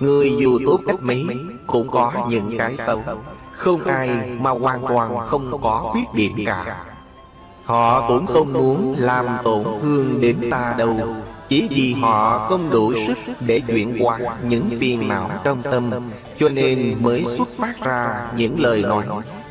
[0.00, 1.26] Người dù tốt cách mấy
[1.66, 3.02] Cũng có những cái xấu.
[3.52, 4.08] Không ai
[4.40, 6.84] mà hoàn toàn không có khuyết điểm cả.
[7.64, 10.96] Họ cũng không muốn làm tổn thương đến ta đâu
[11.48, 15.90] chỉ vì họ không đủ sức để chuyển qua những phiền não trong tâm,
[16.38, 19.04] Cho nên mới xuất phát ra những lời nói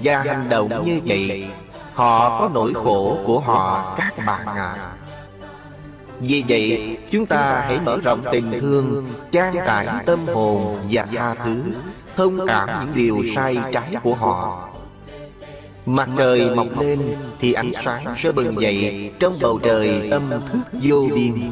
[0.04, 1.48] và hành động như vậy.
[1.94, 4.92] Họ có nỗi khổ của họ, các bạn ạ à.
[6.20, 11.34] Vì vậy, chúng ta hãy mở rộng tình thương, Trang trải tâm hồn và tha
[11.34, 11.64] thứ,
[12.18, 14.70] Thông cảm những điều sai trái của họ.
[15.86, 20.80] Mặt trời mọc lên thì ánh sáng sẽ bừng dậy Trong bầu trời âm thức
[20.82, 21.52] vô biên.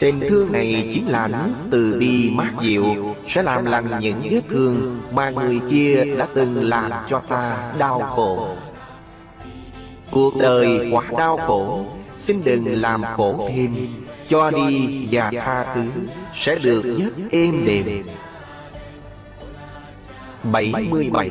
[0.00, 4.40] Tình thương này chính là nước từ bi mát dịu Sẽ làm lành những vết
[4.48, 8.56] thương Mà người kia đã từng làm cho ta đau khổ.
[10.10, 11.86] Cuộc đời quá đau khổ,
[12.18, 13.74] Xin đừng làm khổ thêm,
[14.28, 15.82] Cho đi và tha thứ
[16.34, 18.02] Sẽ được giấc êm đềm.
[20.42, 21.30] 77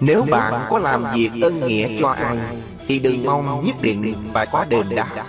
[0.00, 2.38] Nếu bạn có làm việc ân nghĩa cho ai,
[2.88, 5.26] Thì đừng mong nhất định phải có đền đáp.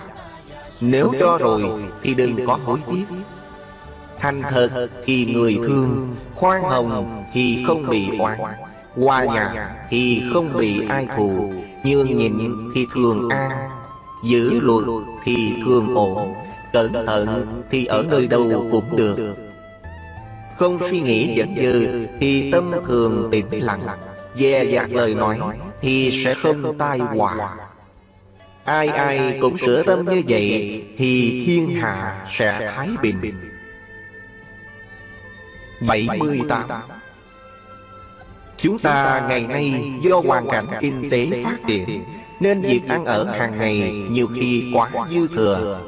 [0.86, 1.62] Nếu cho rồi
[2.02, 3.04] thì đừng có hối tiếc.
[4.18, 8.38] Thành thật thì người thương Khoan hồng thì không bị oan
[8.96, 11.52] Hòa nhạc thì không bị ai thù.
[11.84, 12.32] Nhường nhịn
[12.74, 13.50] thì thường an
[14.24, 14.84] Giữ luật
[15.24, 16.34] thì thường ổn.
[16.72, 19.34] Cẩn thận thì ở nơi đâu cũng được.
[20.56, 23.86] Không suy nghĩ giận dư Thì tâm thường tĩnh lặng.
[24.38, 25.38] Dè dặt lời nói
[25.80, 27.56] Thì sẽ không tai họa
[28.64, 33.34] Ai ai cũng sửa tâm như vậy Thì thiên hạ sẽ thái bình.
[35.80, 36.62] 78
[38.58, 42.04] Chúng ta ngày nay do hoàn cảnh kinh tế phát triển
[42.40, 45.80] Nên việc ăn ở hàng ngày nhiều khi quá dư thừa.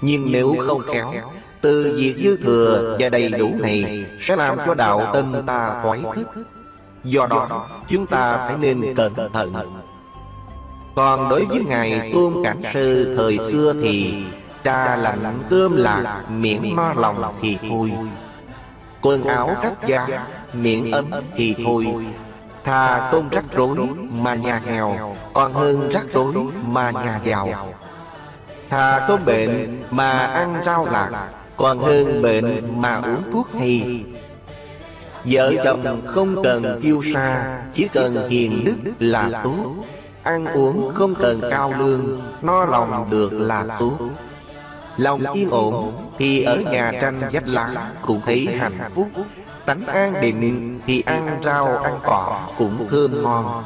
[0.00, 1.12] Nhưng nếu không khéo
[1.60, 6.00] Từ việc dư thừa và đầy đủ này Sẽ làm cho đạo tâm ta thoái
[6.14, 6.28] thức.
[7.04, 9.52] Do đó chúng ta phải nên cẩn thận
[10.94, 14.24] Còn đối với Ngài Tôn Cảnh Sư thời xưa thì
[14.64, 17.92] Trà lạnh cơm lạc miễn no lòng thì thôi
[19.02, 21.86] Quần áo rách giá miễn ấm thì thôi
[22.64, 23.76] Thà không rắc rối
[24.12, 26.34] mà nhà nghèo Còn hơn rắc rối
[26.66, 27.72] mà nhà giàu.
[28.70, 34.04] Thà không bệnh mà ăn rau lạc Còn hơn bệnh mà uống thuốc hay
[35.24, 39.84] Vợ chồng không cần kiêu sa Chỉ cần hiền đức là tốt
[40.24, 43.98] Ăn uống không cần cao lương No lòng được là tốt
[44.96, 49.08] Lòng yên ổn Thì ở nhà tranh vách lá Cũng thấy hạnh phúc.
[49.66, 53.64] Tánh an định Thì ăn rau ăn cỏ Cũng thơm ngon.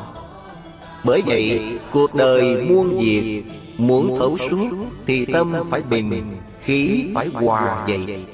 [1.04, 3.44] Bởi vậy cuộc đời muôn việc
[3.76, 4.68] Muốn thấu suốt
[5.06, 8.26] Thì tâm phải bình Khí phải hòa dậy.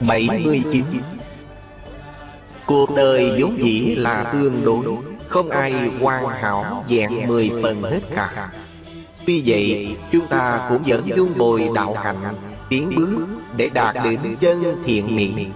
[0.00, 0.84] 79
[2.66, 4.84] Cuộc đời vốn dĩ là tương đối
[5.32, 8.50] Không ai hoàn hảo dạng mười phần hết cả.
[9.26, 12.34] Tuy vậy chúng ta cũng vẫn dung bồi đạo hạnh
[12.68, 13.26] Tiến bước
[13.56, 15.46] để đạt đến chân thiện mỹ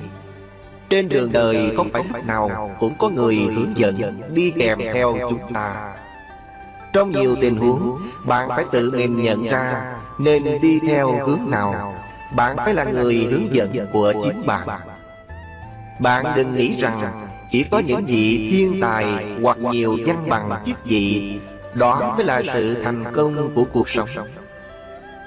[0.89, 5.17] Trên đường đời không phải lúc nào cũng có người hướng dẫn Đi kèm theo
[5.31, 5.95] chúng ta.
[6.93, 11.95] Trong nhiều tình huống Bạn phải tự mình nhận ra Nên đi theo hướng nào.
[12.37, 14.69] bạn phải là người hướng dẫn của chính bạn.
[16.01, 16.27] Bạn.
[16.37, 17.27] Đừng nghĩ rằng
[17.57, 19.05] chỉ có những vị thiên tài
[19.43, 21.39] Hoặc nhiều văn bằng chức vị
[21.75, 24.09] Đó mới là sự thành công của cuộc sống.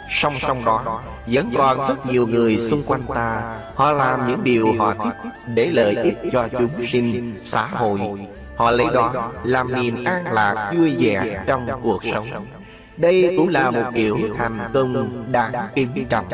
[0.10, 3.60] Song song đó Vẫn còn rất nhiều người xung quanh ta.
[3.76, 8.00] Họ làm những điều họ thích Để lợi ích cho chúng sinh, xã hội.
[8.56, 12.28] Họ lấy đó làm niềm an lạc vui vẻ trong cuộc sống.
[12.98, 16.26] Đây cũng là một kiểu thành công đáng kính trọng.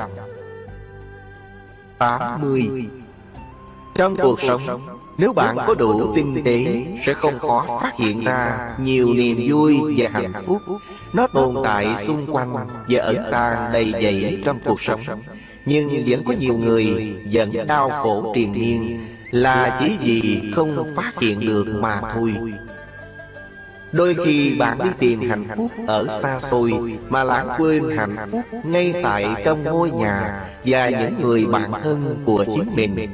[1.98, 2.70] 80
[3.96, 4.62] trong cuộc sống
[5.18, 9.94] Nếu bạn có đủ tinh tế Sẽ không khó phát hiện ra Nhiều niềm vui
[9.98, 10.62] và hạnh phúc.
[11.14, 15.02] Nó tồn tại xung quanh Và ẩn tàng đầy dẫy trong cuộc sống.
[15.66, 19.06] Nhưng vẫn có nhiều người Vẫn đau khổ triền miên.
[19.32, 22.34] Là chỉ vì không phát hiện được mà thôi.
[23.92, 26.74] Đôi khi bạn đi tìm hạnh phúc ở xa xôi
[27.10, 32.24] Mà lãng quên hạnh phúc ngay tại trong ngôi nhà Và những người bạn thân
[32.26, 33.10] của chính mình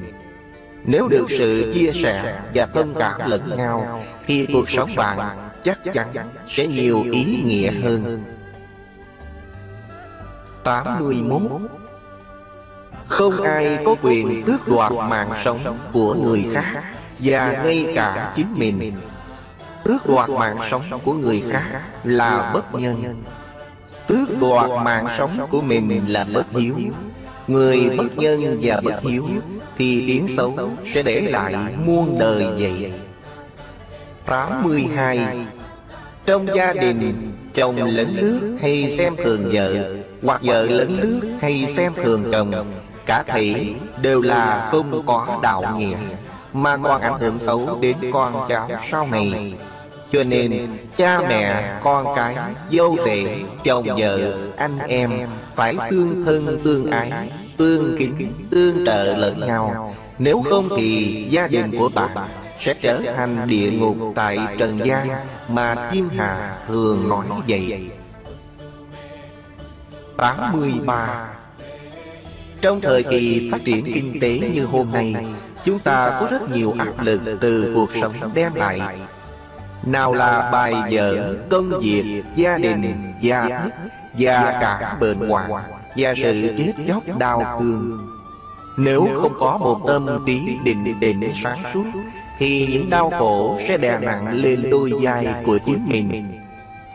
[0.85, 5.79] Nếu được sự chia sẻ và thông cảm lẫn nhau Thì cuộc sống bạn chắc
[5.93, 6.13] chắn
[6.47, 8.21] sẽ nhiều ý nghĩa hơn.
[10.63, 11.41] 81
[13.07, 16.83] Không ai có quyền tước đoạt mạng sống của người khác
[17.19, 18.93] Và ngay cả chính mình.
[19.83, 23.23] Tước đoạt mạng sống của người khác là bất nhân.
[24.07, 26.75] Tước đoạt mạng sống của mình là bất hiếu
[27.51, 29.27] Người bất nhân và bất hiếu
[29.77, 32.91] Thì tiếng xấu sẽ để lại muôn đời vậy
[34.25, 35.19] 82
[36.25, 41.73] Trong gia đình Chồng lấn lướt hay xem thường vợ Hoặc vợ lấn lướt hay
[41.77, 42.73] xem thường chồng
[43.05, 43.65] Cả thể
[44.01, 45.97] đều là không có đạo nghĩa
[46.53, 49.53] Mà còn ảnh hưởng xấu đến con cháu sau này.
[50.11, 52.35] cho nên cha mẹ, con cái,
[52.71, 53.23] dâu tệ,
[53.63, 55.11] chồng vợ, anh em
[55.55, 57.31] Phải tương thân tương ái,
[57.61, 59.95] tương kính, tương trợ lẫn nhau.
[60.19, 62.09] Nếu không thì gia đình của bạn
[62.59, 65.09] sẽ trở thành địa ngục tại trần gian
[65.47, 67.89] Mà thiên hạ thường nói vậy.
[70.17, 71.27] 83
[72.61, 75.15] Trong thời kỳ phát triển kinh tế như hôm nay
[75.63, 78.99] Chúng ta có rất nhiều áp lực từ cuộc sống đem lại.
[79.83, 83.73] nào là bài vở, công việc, gia đình, gia thức
[84.13, 85.51] Và cả bệnh hoạn
[85.95, 88.07] Và sự chết chóc đau thương.
[88.77, 91.85] Nếu không có một tâm trí định định sáng suốt
[92.37, 96.23] Thì những đau khổ sẽ đè nặng lên đôi vai của chính mình.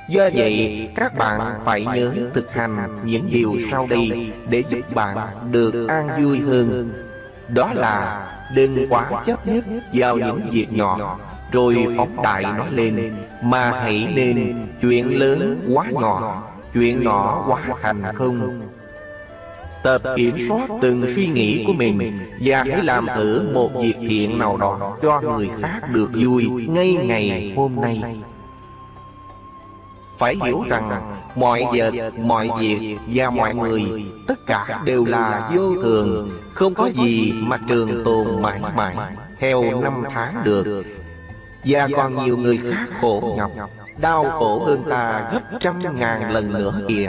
[0.08, 5.16] Do vậy, các bạn phải nhớ thực hành những điều sau đây để giúp bạn
[5.50, 6.92] được an vui hơn.
[7.48, 11.18] Đó là đừng quá chấp nhất vào những việc nhỏ
[11.52, 13.14] rồi phóng đại nó lên.
[13.42, 16.42] mà hãy nên chuyện lớn quá nhỏ
[16.74, 17.44] chuyện nhỏ.
[17.48, 18.60] quá thành không
[19.86, 24.38] tập kiểm soát từng suy nghĩ của mình và hãy làm thử một việc thiện
[24.38, 28.02] nào đó cho người khác được vui ngay ngày hôm nay.
[30.18, 30.90] Phải hiểu rằng
[31.36, 33.82] mọi vật, mọi việc và mọi người,
[34.26, 38.96] tất cả đều là vô thường, không có gì mà trường tồn mãi mãi
[39.38, 40.84] theo năm tháng được.
[41.64, 43.50] Và còn nhiều người khác khổ nhọc,
[43.98, 47.08] Đau khổ hơn ta gấp trăm ngàn lần nữa kìa.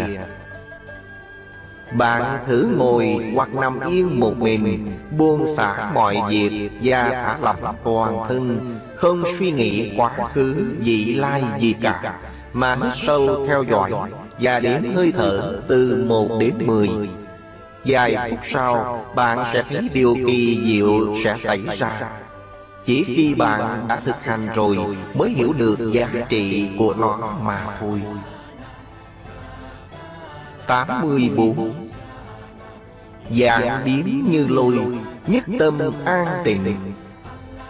[1.92, 7.76] Bạn thử ngồi hoặc nằm yên một mình Buông xả mọi việc và thả lỏng
[7.84, 12.20] toàn thân Không suy nghĩ quá khứ, vị lai gì cả
[12.54, 13.92] Mà hít sâu theo dõi
[14.40, 16.90] Và đếm hơi thở từ một đến mười.
[17.86, 22.02] Vài phút sau Bạn sẽ thấy điều kỳ diệu sẽ xảy ra.
[22.86, 24.78] Chỉ khi bạn đã thực hành rồi
[25.14, 28.02] Mới hiểu được giá trị của nó mà thôi.
[30.68, 31.74] 84
[33.32, 34.80] Dạng biến như lôi,
[35.28, 36.76] Nhất tâm an tịnh.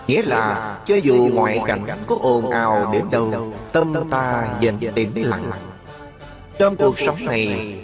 [0.07, 5.11] Nghĩa là cho dù ngoại cảnh có ồn ào đến đâu, Tâm ta dần tĩnh
[5.15, 5.51] lặng.
[6.59, 7.75] Trong cuộc sống này,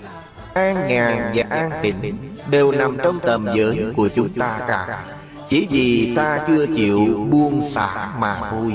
[0.53, 2.17] An nhàn và an tịnh
[2.49, 5.03] Đều nằm trong tầm giới của chúng ta cả.
[5.49, 8.73] Chỉ vì ta chưa chịu buông xả mà thôi.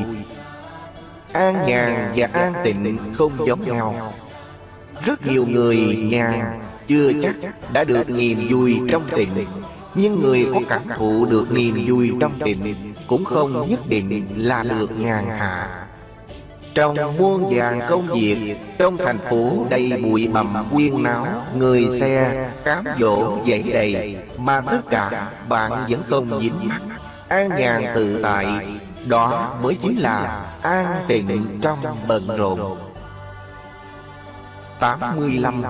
[1.32, 4.12] An nhàn và an tịnh không giống nhau.
[5.04, 7.34] Rất nhiều người nhàn chưa chắc
[7.72, 9.46] đã được niềm vui trong tình.
[9.94, 14.62] Nhưng người có cảm thụ được niềm vui trong tình Cũng không nhất định là
[14.62, 15.84] được nhàn hạ.
[16.74, 21.26] Trong muôn vàng công việc, Trong thành phố đầy bụi bặm quyên náo,
[21.56, 26.80] Người xe, cám dỗ dậy đầy, Mà tất cả bạn vẫn không dính mắt,
[27.28, 28.46] An nhàn tự tại,
[29.06, 31.78] Đó mới chính là an tịnh trong
[32.08, 32.87] bận rộn.
[34.80, 35.62] 85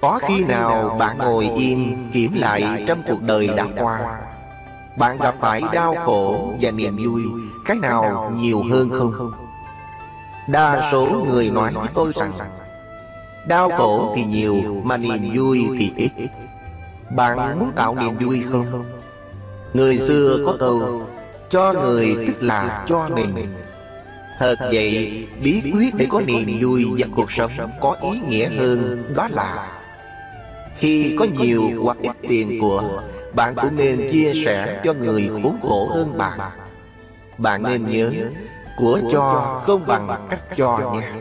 [0.00, 4.20] Có khi nào bạn ngồi yên kiểm lại trong cuộc đời đã qua
[4.98, 7.22] Bạn gặp phải đau khổ và niềm vui,
[7.64, 9.30] Cái nào nhiều hơn không?
[10.48, 12.32] Đa số người nói với tôi rằng,
[13.46, 16.10] Đau khổ thì nhiều mà niềm vui thì ít
[17.16, 18.84] Bạn muốn tạo niềm vui không?
[19.72, 21.02] Người xưa có câu,
[21.50, 23.61] Cho người tức là cho mình
[24.42, 29.04] Thật vậy, bí quyết để có niềm vui và cuộc sống có ý nghĩa hơn
[29.14, 29.68] đó là
[30.78, 33.02] Khi có nhiều hoặc ít tiền của
[33.34, 36.38] Bạn cũng nên chia sẻ cho người khốn khổ hơn bạn.
[37.38, 37.62] Bạn.
[37.62, 38.12] Nên nhớ
[38.76, 41.14] của cho không bằng cách cho nha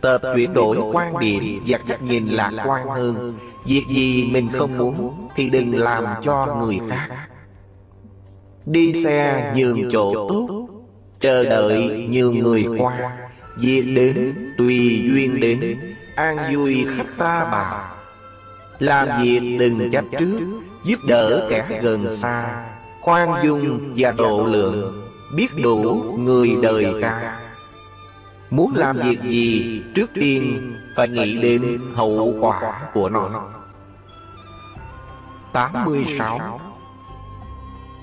[0.00, 3.34] Tập chuyển đổi quan điểm và cách nhìn lạc quan hơn.
[3.66, 7.08] Việc gì mình không muốn thì đừng làm cho người khác.
[8.66, 10.61] Đi xe nhường chỗ tốt
[11.22, 13.12] Chờ đợi nhường người qua.
[13.56, 15.78] Việc đến tùy duyên đến.
[16.16, 17.90] An vui khắp ta bà.
[18.78, 20.40] Làm việc đừng chấp trước
[20.84, 22.64] Giúp đỡ kẻ gần xa.
[23.00, 25.02] Khoan dung và độ lượng
[25.36, 27.38] biết đủ người đời ta
[28.52, 33.30] muốn làm việc gì trước tiên phải nghĩ đến hậu quả của nó.
[35.52, 36.60] 86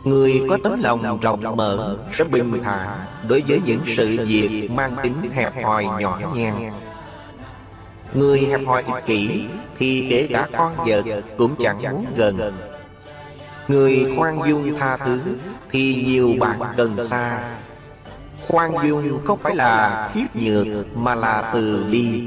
[0.04, 4.96] Người có tấm lòng rộng mở sẽ bình thản đối với những sự việc mang
[5.04, 6.54] tính hẹp hòi nhỏ nhen.
[8.14, 9.46] Người hẹp hòi ích kỷ
[9.78, 11.04] thì kể cả con vật
[11.38, 12.58] cũng chẳng muốn gần.
[13.68, 15.20] Người khoan dung tha thứ
[15.72, 17.40] Thì nhiều bạn cần xa.
[18.48, 22.24] Khoan dung không phải là khiếp nhược Mà là từ bi.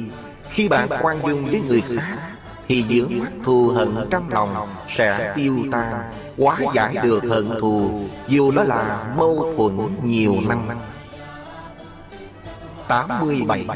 [0.51, 2.19] Khi bạn khoan dung với người khác
[2.69, 7.91] Thì dưỡng mắt thù hận trong lòng Sẽ tiêu tan Hóa giải được hận thù,
[8.29, 10.69] Dù đó là mâu thuẫn nhiều năm.
[12.89, 13.67] 87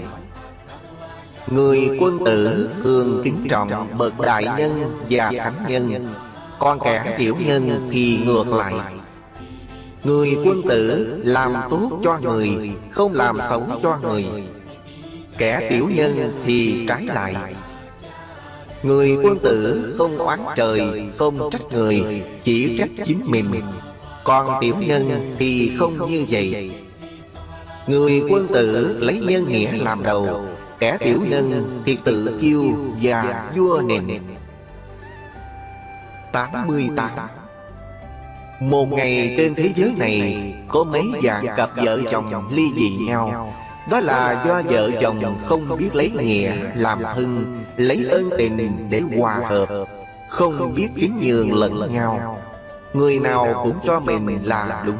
[1.48, 6.14] Người quân tử thường kính trọng bậc đại nhân và thánh nhân,
[6.59, 8.74] còn kẻ tiểu nhân thì ngược lại.
[10.04, 14.26] Người quân tử làm tốt cho người, Không làm xấu cho người.
[15.38, 17.34] Kẻ tiểu nhân thì trái lại.
[18.83, 23.62] Người quân tử không oán trời Không trách người Chỉ trách chính mình.
[24.24, 26.70] Còn tiểu nhân thì không như vậy.
[27.87, 30.45] Người quân tử lấy nhân nghĩa làm đầu
[30.79, 32.62] Kẻ tiểu nhân thì tự kiêu
[33.03, 34.22] và vua nền.
[36.33, 37.11] 88
[38.61, 43.53] Một ngày trên thế giới này Có mấy dạng cặp vợ chồng ly dị nhau
[43.91, 49.03] Đó là do vợ chồng không biết lấy nghĩa làm thân Lấy ơn tình để
[49.18, 49.68] hòa hợp
[50.28, 52.39] Không biết kính nhường lẫn nhau.
[52.93, 54.97] Người nào cũng cho mình là đúng.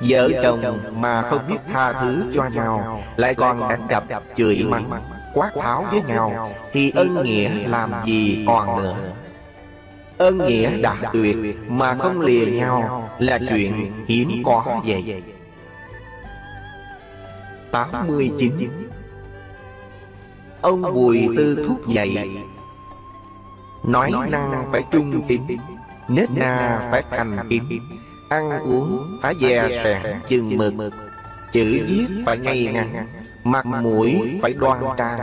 [0.00, 4.04] Vợ chồng mà không biết tha thứ cho nhau Lại còn đánh đập,
[4.36, 4.90] chửi mắng,
[5.34, 8.96] quát tháo với nhau Thì ân nghĩa làm gì còn nữa.
[10.18, 11.36] Ân nghĩa đã tuyệt
[11.68, 15.22] mà không lìa nhau Là chuyện hiếm có vậy
[17.72, 18.52] 89
[20.60, 22.28] Ông Bùi Tư thúc dạy
[23.84, 25.40] Nói năng phải trung tín.
[26.08, 27.62] Nết na phải thành kín
[28.28, 30.92] Ăn uống phải dè sẻn chừng mực.
[31.52, 33.06] Chữ viết phải ngay ngắn
[33.44, 35.20] Mặt mũi phải đoan trang.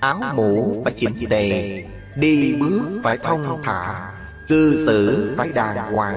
[0.00, 1.84] Áo mũ phải chỉnh tề
[2.16, 4.10] Đi bước phải thông thả.
[4.48, 6.16] Cư xử phải đàng hoàng.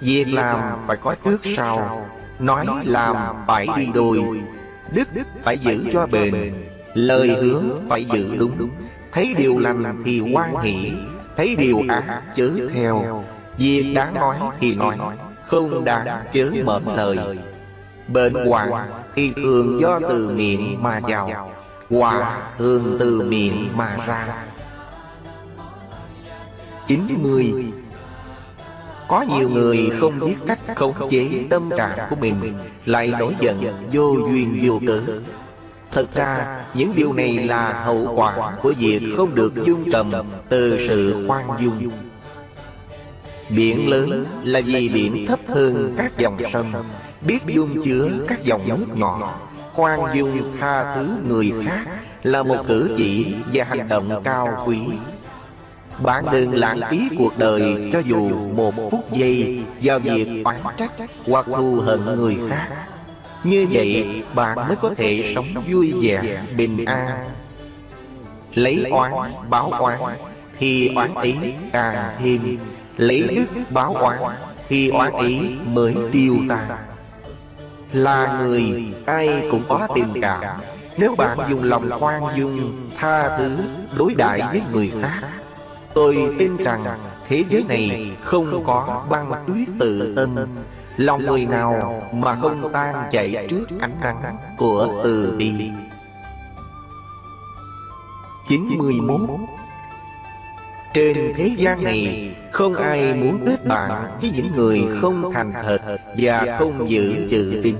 [0.00, 2.08] Việc làm phải có trước sau.
[2.38, 3.16] Nói làm
[3.46, 4.42] phải đi đôi
[4.90, 5.08] Đức
[5.42, 6.54] phải giữ cho bền.
[6.94, 8.70] Lời hứa phải giữ đúng.
[9.12, 10.92] Thấy điều lành thì hoan hỷ.
[11.36, 13.24] Thấy điều ác chớ theo.
[13.58, 14.96] Việc đáng nói thì nói.
[15.46, 17.38] Không đáng chớ mở lời.
[18.08, 18.68] Bệnh hoạn
[19.14, 21.50] thì thường do từ miệng mà vào
[21.90, 24.44] Hòa thường từ miệng mà ra.
[26.86, 27.72] 90
[29.08, 32.54] Có nhiều người không biết cách khống chế tâm trạng của mình.
[32.86, 35.00] Lại nổi giận vô duyên vô cớ.
[35.92, 40.12] Thật ra những điều này là hậu quả của việc không được dung trầm
[40.48, 41.90] từ sự khoan dung.
[43.48, 46.72] Biển lớn là vì biển thấp hơn các dòng sông.
[47.26, 49.40] Biết dung chứa các dòng nước nhỏ.
[49.72, 51.86] Khoan dung tha thứ người khác
[52.24, 54.78] Là một cử chỉ và hành động cao quý
[56.02, 60.92] Bạn đừng lãng phí cuộc đời cho dù một phút giây Vào việc oán trách
[61.26, 62.68] hoặc thù hận người khác.
[63.44, 67.08] Như vậy bạn mới có thể sống vui vẻ, bình an.
[68.54, 69.12] Lấy oán
[69.50, 69.98] báo oán
[70.58, 71.34] Thì oán ý
[71.72, 72.58] càng thêm
[72.96, 74.18] Lấy đức báo oán
[74.68, 76.68] Thì oán ý mới tiêu tan
[77.92, 80.44] Là người ai cũng có tình cảm.
[80.96, 83.56] Nếu bạn dùng lòng khoan dung Tha thứ
[83.96, 85.28] đối đãi với người khác
[85.94, 86.84] Tôi tin rằng
[87.28, 90.36] thế giới này không có băng tuyết tự tin.
[90.96, 95.52] Lòng người nào mà không tan chạy trước ánh nắng của từ bi?
[98.48, 99.20] 91
[100.94, 105.98] Trên thế gian này Không ai muốn kết bạn với những người không thành thật
[106.18, 107.76] Và không giữ chữ tín.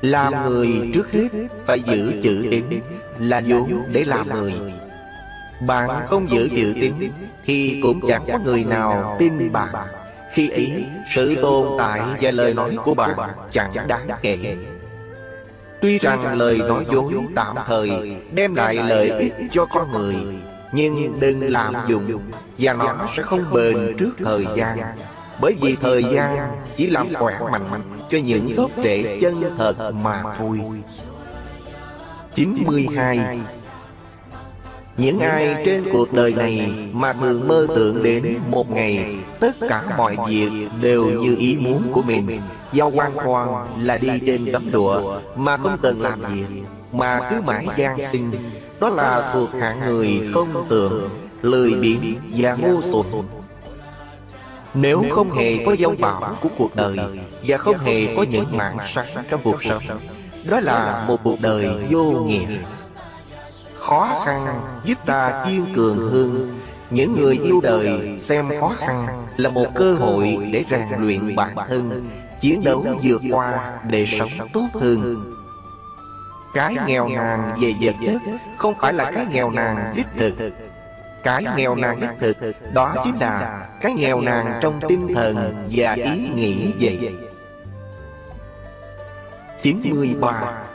[0.00, 1.28] Làm người trước hết
[1.66, 2.64] phải giữ chữ tín
[3.18, 4.52] Là vốn để làm người.
[5.60, 6.94] Bạn không giữ chữ tín
[7.44, 9.68] Thì cũng chẳng có người nào tin bạn.
[10.32, 10.84] Khi ấy
[11.14, 13.18] sự tồn tại và lời nói của bạn
[13.52, 14.56] chẳng đáng kể.
[15.80, 20.14] Tuy rằng lời nói dối tạm thời đem lại lợi ích cho con người
[20.72, 22.20] Nhưng đừng làm dụng
[22.58, 24.78] Và nó sẽ không bền trước thời gian.
[25.40, 30.22] Bởi vì thời gian chỉ làm khỏe mạnh cho những gốc rễ chân thật mà
[30.38, 30.60] thôi
[32.34, 33.38] 92
[34.96, 39.82] những ai trên cuộc đời này mà thường mơ tưởng đến một ngày Tất cả
[39.96, 42.40] mọi việc đều như ý muốn của mình.
[42.72, 47.40] Giao quan khoan là đi trên tấm đùa mà không cần làm việc Mà cứ
[47.40, 48.30] mãi gian sinh.
[48.80, 51.10] Đó là thuộc hạng người không tưởng,
[51.42, 53.06] lười biếng và ngu xuẩn.
[54.74, 56.98] nếu không hề có dông bão của cuộc đời
[57.46, 59.82] Và không hề có những mạng sáng trong cuộc sống.
[60.44, 62.46] Đó là một cuộc đời vô nghĩa
[63.86, 66.60] Khó khăn, giúp ta kiên cường hơn.
[66.90, 71.56] Những người yêu đời xem khó khăn Là một cơ hội để rèn luyện bản
[71.68, 72.10] thân,
[72.40, 75.24] Chiến đấu vượt qua để sống tốt hơn.
[76.54, 78.22] Cái nghèo nàn về vật chất
[78.58, 80.52] Không phải là cái nghèo nàn đích thực.
[81.24, 82.36] Cái nghèo nàn đích thực,
[82.74, 87.16] Đó chính là cái nghèo nàn trong tinh thần và ý nghĩ vậy.
[89.62, 90.66] 93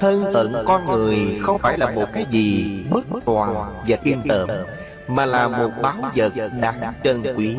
[0.00, 3.54] Thân phận con người không phải là một cái gì bất toàn
[3.88, 4.48] và kiên tởm
[5.08, 7.56] Mà là một báo vật đáng trân quý.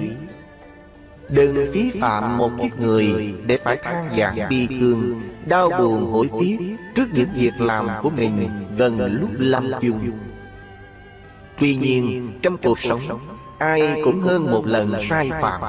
[1.29, 6.29] Đừng phí phạm một kiếp người để phải than vãn bi thương, Đau buồn hối
[6.39, 6.57] tiếc
[6.95, 9.99] trước những việc làm của mình gần lúc lâm chung.
[11.59, 13.01] Tuy nhiên, trong cuộc sống,
[13.57, 15.61] ai cũng hơn một lần sai phạm,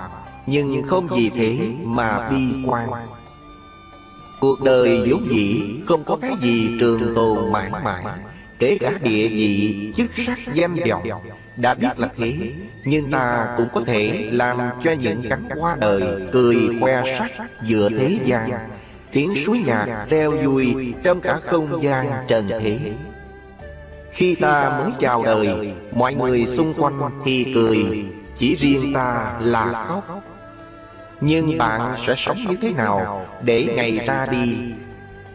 [0.47, 2.89] Nhưng không vì thế mà bi quan.
[4.41, 8.05] Cuộc đời vốn dĩ không có cái gì trường tồn mãi mãi.
[8.59, 11.03] Kể cả địa vị, chức sắc, danh vọng
[11.57, 12.53] Đã biết là thế
[12.84, 17.30] Nhưng ta cũng có thể làm cho những cánh hoa đời Cười khoe sắc
[17.62, 18.51] giữa thế gian.
[19.12, 22.78] Tiếng suối nhạc reo vui Trong cả không gian trần thế.
[24.12, 28.05] Khi ta mới chào đời Mọi người xung quanh thì cười
[28.36, 30.22] Chỉ riêng ta là khóc
[31.21, 34.57] nhưng bạn sẽ sống như thế nào Để ngày ra đi?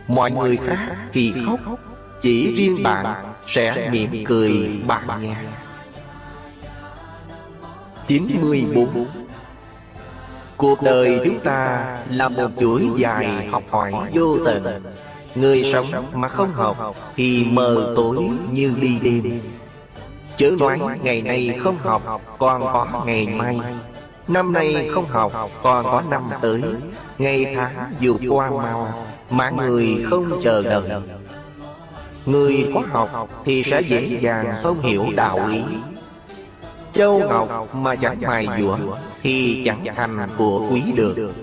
[0.07, 1.59] Mọi người khác thì khóc,
[2.21, 5.35] Chỉ riêng bạn sẽ mỉm cười bạn nghe.
[8.07, 9.07] 94
[10.57, 14.83] Cuộc đời chúng ta là một chuỗi dài học hỏi vô tận
[15.35, 18.17] Người sống mà không học thì mờ tối
[18.51, 19.41] như đi đêm.
[20.37, 23.59] Chớ nói ngày nay không học, còn có ngày mai.
[24.27, 25.31] Năm nay không học
[25.63, 26.63] còn có năm tới.
[27.17, 31.01] Ngày tháng vượt qua mau Mà người không chờ đợi.
[32.25, 35.63] Người có học thì sẽ dễ dàng thông hiểu đạo lý.
[36.93, 38.77] Châu Ngọc mà chẳng mài dũa
[39.23, 41.33] Thì chẳng thành của quý được.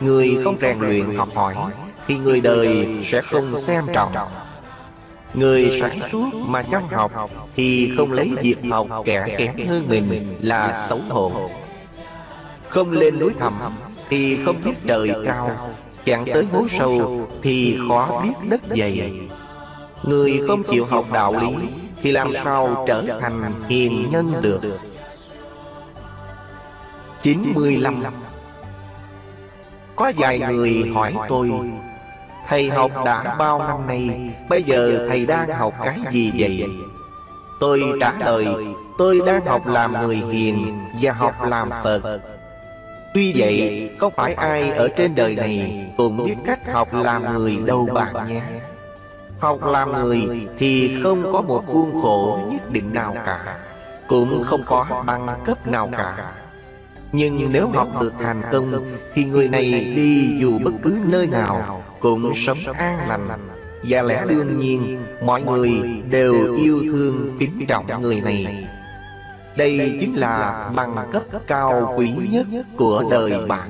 [0.00, 1.54] Người không rèn luyện học hỏi
[2.06, 4.12] Thì người đời sẽ không xem trọng.
[5.34, 10.36] Người sáng suốt mà chăm học Thì không lấy việc học kẻ kém hơn mình
[10.40, 11.50] là xấu hổ
[12.74, 13.54] không lên núi thẳm
[14.08, 15.70] Thì không biết trời cao.
[16.04, 19.12] Chẳng tới hố sâu Thì khó biết đất dày.
[20.02, 21.48] Người không chịu học đạo lý
[22.02, 24.60] Thì làm sao trở thành hiền nhân được?
[27.22, 28.02] 95
[29.96, 31.50] Có vài người hỏi tôi,
[32.48, 36.64] Thầy học đã bao năm nay, Bây giờ thầy đang học cái gì vậy?
[37.60, 38.46] Tôi trả lời,
[38.98, 42.20] Tôi đang học làm người hiền Và học làm Phật.
[43.14, 47.58] Tuy vậy Không phải ai ở trên đời này Cũng biết cách học làm người
[47.66, 48.42] đâu bạn nhé?
[49.38, 53.58] Học làm người Thì không có một khuôn khổ nhất định nào cả
[54.08, 56.32] Cũng không có bằng cấp nào cả.
[57.12, 58.84] nhưng nếu học được thành công
[59.14, 63.28] Thì người này đi dù bất cứ nơi nào Cũng sống an lành.
[63.88, 68.66] Và lẽ đương nhiên Mọi người đều yêu thương kính trọng người này
[69.56, 72.46] đây chính là bằng cấp cao quý nhất
[72.76, 73.68] của đời bạn.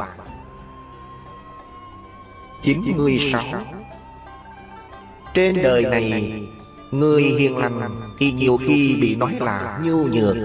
[2.63, 3.43] 96
[5.35, 6.43] Trên đời này,
[6.91, 7.81] Người hiền lành
[8.19, 10.37] Thì nhiều khi bị nói là nhu nhược.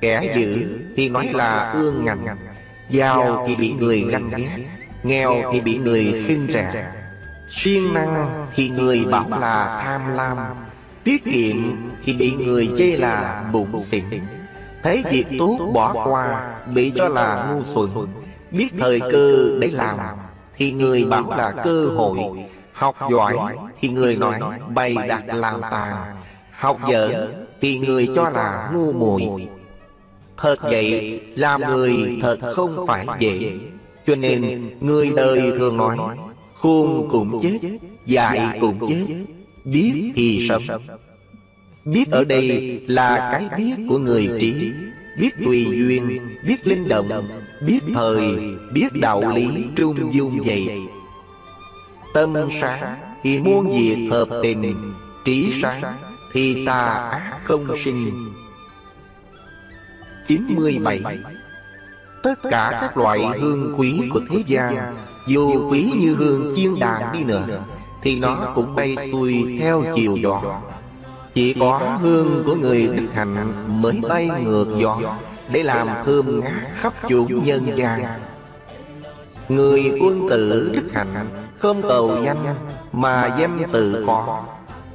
[0.00, 2.24] Kẻ dữ thì nói là ương ngạnh.
[2.90, 4.66] Giàu thì bị người ganh ghét.
[5.02, 6.92] Nghèo thì bị người khinh rẻ.
[7.50, 10.36] Siêng năng thì người bảo là tham lam.
[11.04, 11.56] Tiết kiệm
[12.04, 14.04] thì bị người chê là bụng xỉn.
[14.82, 17.90] Thấy việc tốt bỏ qua Bị cho là ngu xuẩn.
[18.50, 19.98] Biết thời cơ để làm.
[20.56, 22.18] Thì người bảo là cơ hội.
[22.72, 24.40] Học giỏi thì người nói
[24.74, 26.16] bày đặt làm tàn
[26.52, 27.28] Học dở
[27.60, 29.48] thì người cho là ngu muội.
[30.36, 33.58] Thật vậy làm người thật không phải dễ.
[34.06, 35.96] Cho nên người đời thường nói
[36.54, 37.58] Khôn cũng chết
[38.06, 39.06] Dạy cũng chết
[39.64, 40.62] Biết thì sống
[41.92, 44.72] Biết ở đây là cái biết của người trí.
[45.18, 47.28] Biết tùy duyên Biết linh động
[47.66, 48.38] Biết thời
[48.72, 50.78] Biết đạo lý trung dung dày.
[52.14, 54.74] Tâm sáng Thì muôn việc hợp tình
[55.24, 55.82] Trí sáng
[56.32, 58.30] Thì tà ác không sinh.
[60.26, 61.00] 97
[62.22, 64.94] Tất cả các loại hương quý của thế gian
[65.26, 67.64] Dù quý như hương chiên đàn đi nữa
[68.02, 70.60] Thì nó cũng bay xuôi theo chiều gió
[71.38, 73.52] Chỉ có hương của người đức hạnh
[73.82, 75.00] Mới bay ngược gió
[75.52, 78.04] Để làm thơm ngát khắp chốn nhân gian.
[79.48, 82.56] Người quân tử đức hạnh Không cầu danh
[82.92, 84.44] Mà danh tự có.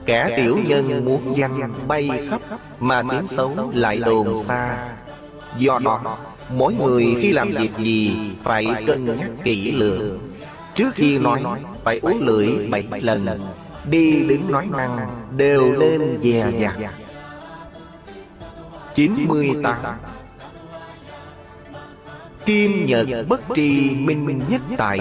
[0.06, 2.42] Kẻ tiểu nhân muốn danh bay khắp
[2.80, 4.90] Mà tiếng xấu lại đồn xa.
[5.58, 6.18] Do đó
[6.50, 10.20] Mỗi người khi làm việc gì Phải cân nhắc kỹ lưỡng.
[10.76, 11.42] Trước khi nói
[11.84, 13.26] Phải uống lưỡi bảy lần
[13.86, 15.08] Đi đứng nói năng,
[15.38, 16.76] Đều nên dè dặt.
[18.94, 19.76] 98
[22.46, 25.00] Kim nhật bất tri minh nhất tại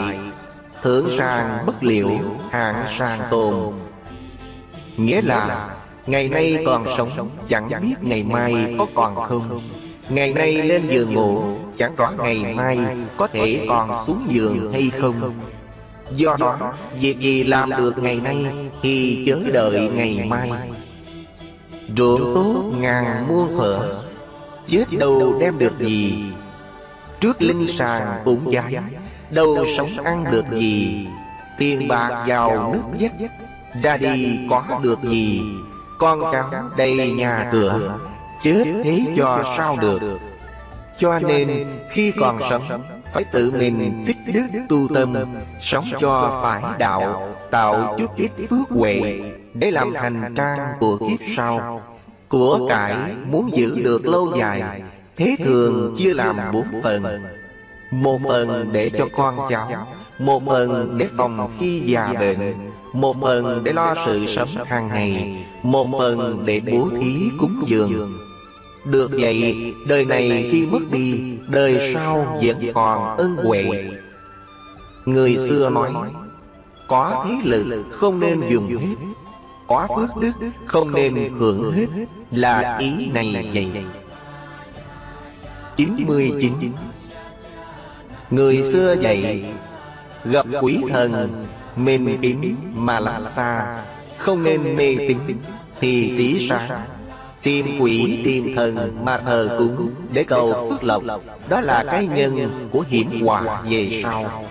[0.82, 3.74] Thưởng sang bất liệu hạng sang tồn.
[4.96, 5.68] Nghĩa là,
[6.06, 9.62] Ngày nay còn sống, Chẳng biết ngày mai có còn không.
[10.09, 12.78] Ngày nay lên giường ngủ, Chẳng rõ ngày mai
[13.16, 15.34] Có thể còn xuống giường hay không.
[16.14, 18.47] Do đó, Việc gì làm được ngày nay
[18.82, 20.51] Thì chớ đợi ngày mai.
[21.97, 23.94] Ruộng tốt ngàn muôn phở
[24.66, 26.24] Chết đâu đem được gì?
[27.20, 28.70] Trước linh sàng cũng giá
[29.30, 31.06] Đâu sống ăn được gì?
[31.59, 33.12] Tiền bạc vào nước dắt
[33.82, 35.43] Ra đi có được gì?
[35.98, 37.98] Con cháu đầy nhà cửa,
[38.43, 40.18] Chết thế cho sao được?
[40.98, 42.82] Cho nên khi còn sống
[43.12, 45.14] phải tự mình tích đức tu tâm
[45.62, 49.20] Sống cho phải đạo Tạo chút ít phước huệ
[49.55, 51.82] Để làm hành trang của kiếp sau.
[52.28, 52.97] Của cải
[53.30, 54.82] muốn giữ được lâu dài
[55.16, 57.02] Thế thường chia làm bốn phần.
[57.90, 59.86] Một phần để cho con cháu
[60.18, 62.55] Một phần để phòng khi già bệnh
[62.93, 68.18] Một phần để lo sự sống hàng ngày Một phần để bố thí cúng dường
[68.84, 73.90] được vậy, đời này khi mất đi Đời sau vẫn còn ân huệ.
[75.04, 75.92] Người xưa nói
[76.88, 78.94] Có thế lực không nên dùng hết
[79.66, 80.32] Có phước đức
[80.66, 81.86] không nên hưởng hết
[82.30, 83.84] Là ý này vậy.
[85.76, 86.72] 99
[88.30, 89.44] Người xưa dạy
[90.24, 91.28] Gặp quỷ thần
[91.76, 93.82] mềm kính mà làm xa
[94.18, 95.18] Không nên mê tín
[95.80, 97.01] Thì trí sáng.
[97.43, 101.02] Tìm quỷ tìm thần mà thờ cúng Để cầu phước lộc.
[101.48, 104.44] Đó là cái nhân của hiểm họa về sau.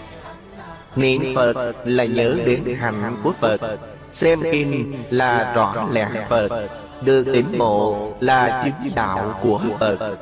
[0.96, 3.78] Niệm Phật là nhớ đến hạnh của Phật.
[4.12, 6.70] Xem kinh là rõ lẽ Phật.
[7.02, 10.18] Được tỉnh ngộ là chứng đạo của Phật.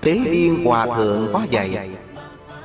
[0.00, 1.90] Tế Điên Hòa Thượng có dạy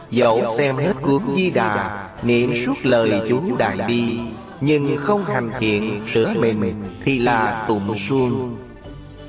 [0.10, 4.20] Dẫu xem hết cuốn Di Đà Niệm suốt lời chú Đại Bi
[4.62, 8.58] nhưng không hành thiện sửa mình Thì là tụng suông.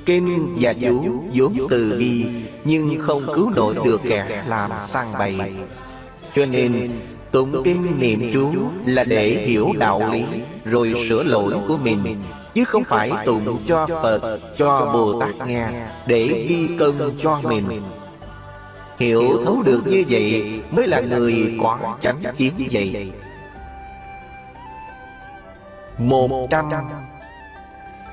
[0.07, 2.27] Kinh và chú vốn từ bi
[2.65, 5.39] Nhưng không cứu nổi được kẻ làm sang bày
[6.35, 6.91] Cho nên
[7.31, 8.53] tụng kinh niệm chú
[8.87, 10.25] là để hiểu đạo lý
[10.65, 12.23] Rồi sửa lỗi của mình
[12.55, 15.69] Chứ không phải tụng cho Phật, cho Bồ Tát nghe
[16.07, 17.83] Để ghi công cho mình.
[18.99, 23.11] Hiểu thấu được như vậy Mới là người quả chánh kiến vậy.
[25.99, 26.71] Một trăm.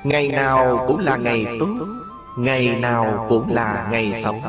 [0.04, 1.68] Ngày nào cũng là ngày tốt,
[2.38, 4.40] Ngày nào cũng là ngày sống.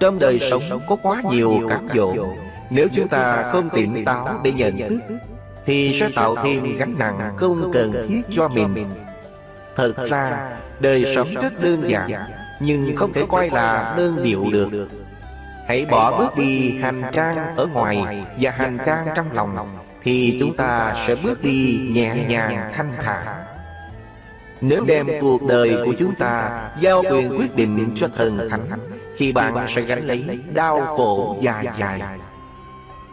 [0.00, 2.14] Trong đời sống có quá nhiều cám dỗ.
[2.70, 5.00] Nếu chúng ta không tỉnh táo để nhận thức,
[5.66, 8.86] Thì sẽ tạo thêm gánh nặng không cần thiết cho mình.
[9.76, 12.10] Thật ra, đời sống rất đơn giản,
[12.60, 14.88] nhưng không thể coi là đơn điệu được.
[15.66, 19.78] Hãy bỏ bước đi hành trang ở ngoài Và hành trang trong lòng.
[20.06, 23.26] Thì chúng ta sẽ bước đi nhẹ nhàng thanh thản.
[24.60, 28.66] Nếu đem cuộc đời của chúng ta Giao quyền quyết định cho thần thánh,
[29.16, 32.00] Thì bạn sẽ gánh lấy đau khổ dài dài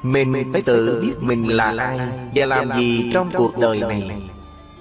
[0.03, 1.99] Mình phải tự biết mình là ai
[2.36, 4.11] Và làm gì trong cuộc đời này.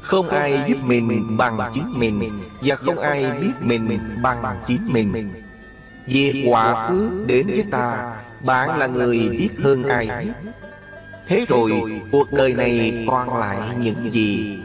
[0.00, 2.30] Không ai giúp mình bằng chính mình
[2.62, 5.30] Và không ai biết mình bằng chính mình.
[6.06, 10.32] Việc quả phước đến với ta, Bạn là người biết hơn ai hết.
[11.26, 11.70] Thế rồi
[12.12, 14.58] cuộc đời này còn lại những gì?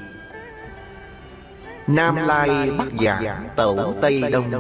[1.88, 4.52] Nam Lai Bắc Giả Tẩu Tây Đông.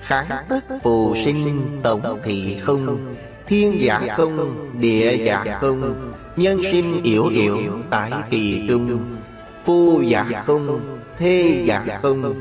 [0.00, 3.14] Kháng tất phù sinh tổng thị không.
[3.46, 6.12] Thiên giả không Địa giả không.
[6.36, 7.58] Nhân sinh yểu yểu
[7.90, 9.14] tại kỳ trung.
[9.64, 10.80] Phu giả không
[11.18, 12.34] Thê giả không.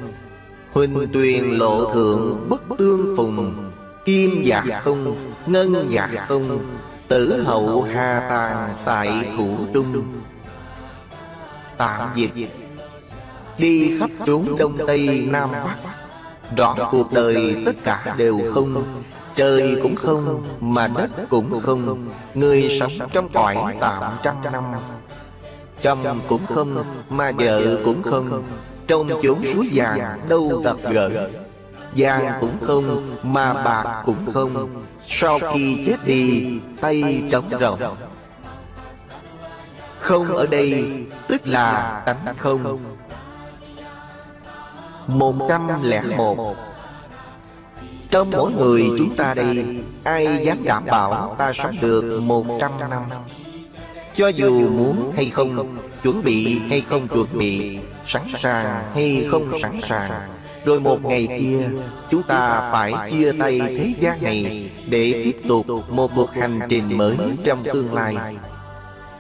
[0.72, 3.70] Huỳnh tuyền lộ thượng bất tương phùng
[4.06, 6.79] Kim giả không Ngân giả không
[7.10, 10.04] Tử hậu hà tàn tại thủ trung.
[11.78, 12.32] Tạm dịch.
[13.58, 15.78] Đi khắp chốn đông tây nam bắc.
[16.58, 19.04] Rõ cuộc đời tất cả đều không.
[19.36, 22.10] Trời cũng không, Mà đất cũng không.
[22.34, 24.64] Người sống trong cõi tạm trăm năm.
[25.82, 28.44] Chồng cũng không, Mà vợ cũng không.
[28.88, 31.30] Trong chốn suối vàng đâu gặp gỡ
[31.96, 34.84] Vàng cũng không Mà bạc cũng không.
[35.00, 37.80] Sau khi chết đi, Tay trống rỗng
[40.00, 40.94] Không ở đây,
[41.28, 42.80] Tức là tánh không.
[45.08, 46.56] Một trăm lẻ một.
[48.12, 52.72] Trong mỗi người chúng ta đây, Ai dám đảm bảo ta sống được một trăm
[52.90, 53.02] năm?
[54.16, 59.60] Cho dù muốn hay không, Chuẩn bị hay không chuẩn bị, Sẵn sàng hay không
[59.62, 60.39] sẵn sàng.
[60.66, 61.70] Rồi một ngày kia
[62.12, 66.98] Chúng ta phải chia tay thế gian này Để tiếp tục một cuộc hành trình
[66.98, 68.16] mới trong tương lai.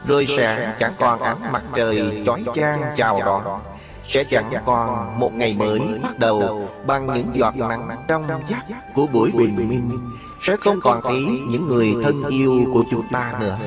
[0.08, 3.60] Rồi sẽ chẳng còn ánh mặt trời chói chang chào đón.
[4.04, 9.08] Sẽ chẳng còn một ngày mới bắt đầu Bằng những giọt nắng trong vắt của
[9.14, 9.92] buổi bình minh.
[10.48, 13.58] Sẽ không còn thấy những người thân yêu của chúng ta nữa.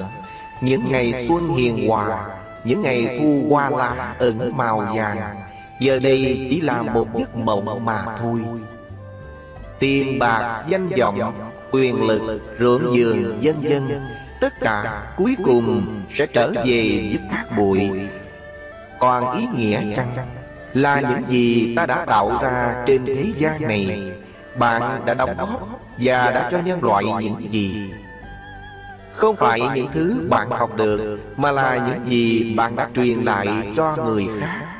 [0.60, 2.26] những ngày xuân hiền hòa
[2.64, 5.18] Những ngày thu hoa la ẩn màu vàng
[5.82, 8.40] Giờ đây chỉ là một giấc mộng mà thôi.
[9.78, 11.32] Tiền bạc, danh vọng,
[11.70, 14.00] quyền lực, ruộng vườn, dân dân
[14.40, 17.90] Tất cả cuối cùng sẽ trở về giúp các bụi.
[18.98, 20.14] Còn ý nghĩa chăng?
[20.72, 24.12] Là những gì ta đã tạo ra trên thế gian này.
[24.58, 25.68] Bạn đã đóng góp
[25.98, 27.90] Và đã cho nhân loại những gì.
[29.12, 33.48] Không phải những thứ bạn học được Mà là những gì bạn đã truyền lại
[33.76, 34.71] cho người khác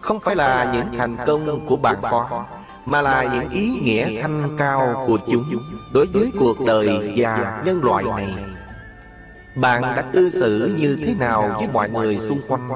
[0.00, 2.44] Không phải là những thành công của bạn có
[2.86, 5.44] Mà là những ý nghĩa thanh cao của chúng
[5.94, 8.34] Đối với cuộc đời và nhân loại này.
[9.54, 12.68] bạn đã cư xử như thế nào với mọi người xung quanh?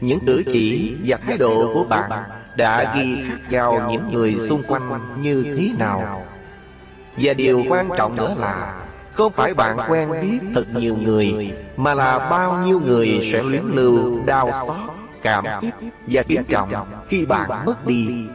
[0.00, 2.10] Những cử chỉ và thái độ của bạn
[2.56, 6.22] Đã ghi khắc vào những người xung quanh như thế nào?
[7.16, 8.82] Và điều quan trọng nữa là
[9.12, 13.62] Không phải bạn quen biết thật nhiều người Mà là bao nhiêu người sẽ luyến
[13.66, 14.95] lưu đau xót
[15.26, 15.74] Cảm kích
[16.06, 16.70] và kính trọng
[17.08, 18.26] khi bạn mất đi.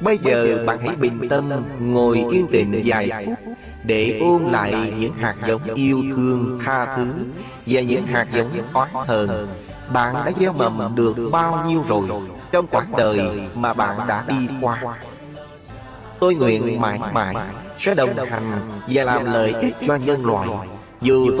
[0.00, 1.50] Bây giờ bạn hãy bình tâm
[1.80, 3.38] ngồi yên tĩnh vài phút
[3.84, 7.12] để ôn lại những hạt giống yêu thương tha thứ
[7.66, 9.48] và những hạt giống oán hờn.
[9.92, 12.08] bạn đã gieo mầm được bao nhiêu rồi
[12.52, 13.20] trong quãng đời
[13.54, 14.82] mà bạn đã đi qua?
[16.20, 17.34] tôi nguyện mãi mãi
[17.78, 20.48] sẽ đồng hành và làm lợi ích cho nhân loại.
[21.00, 21.39] dù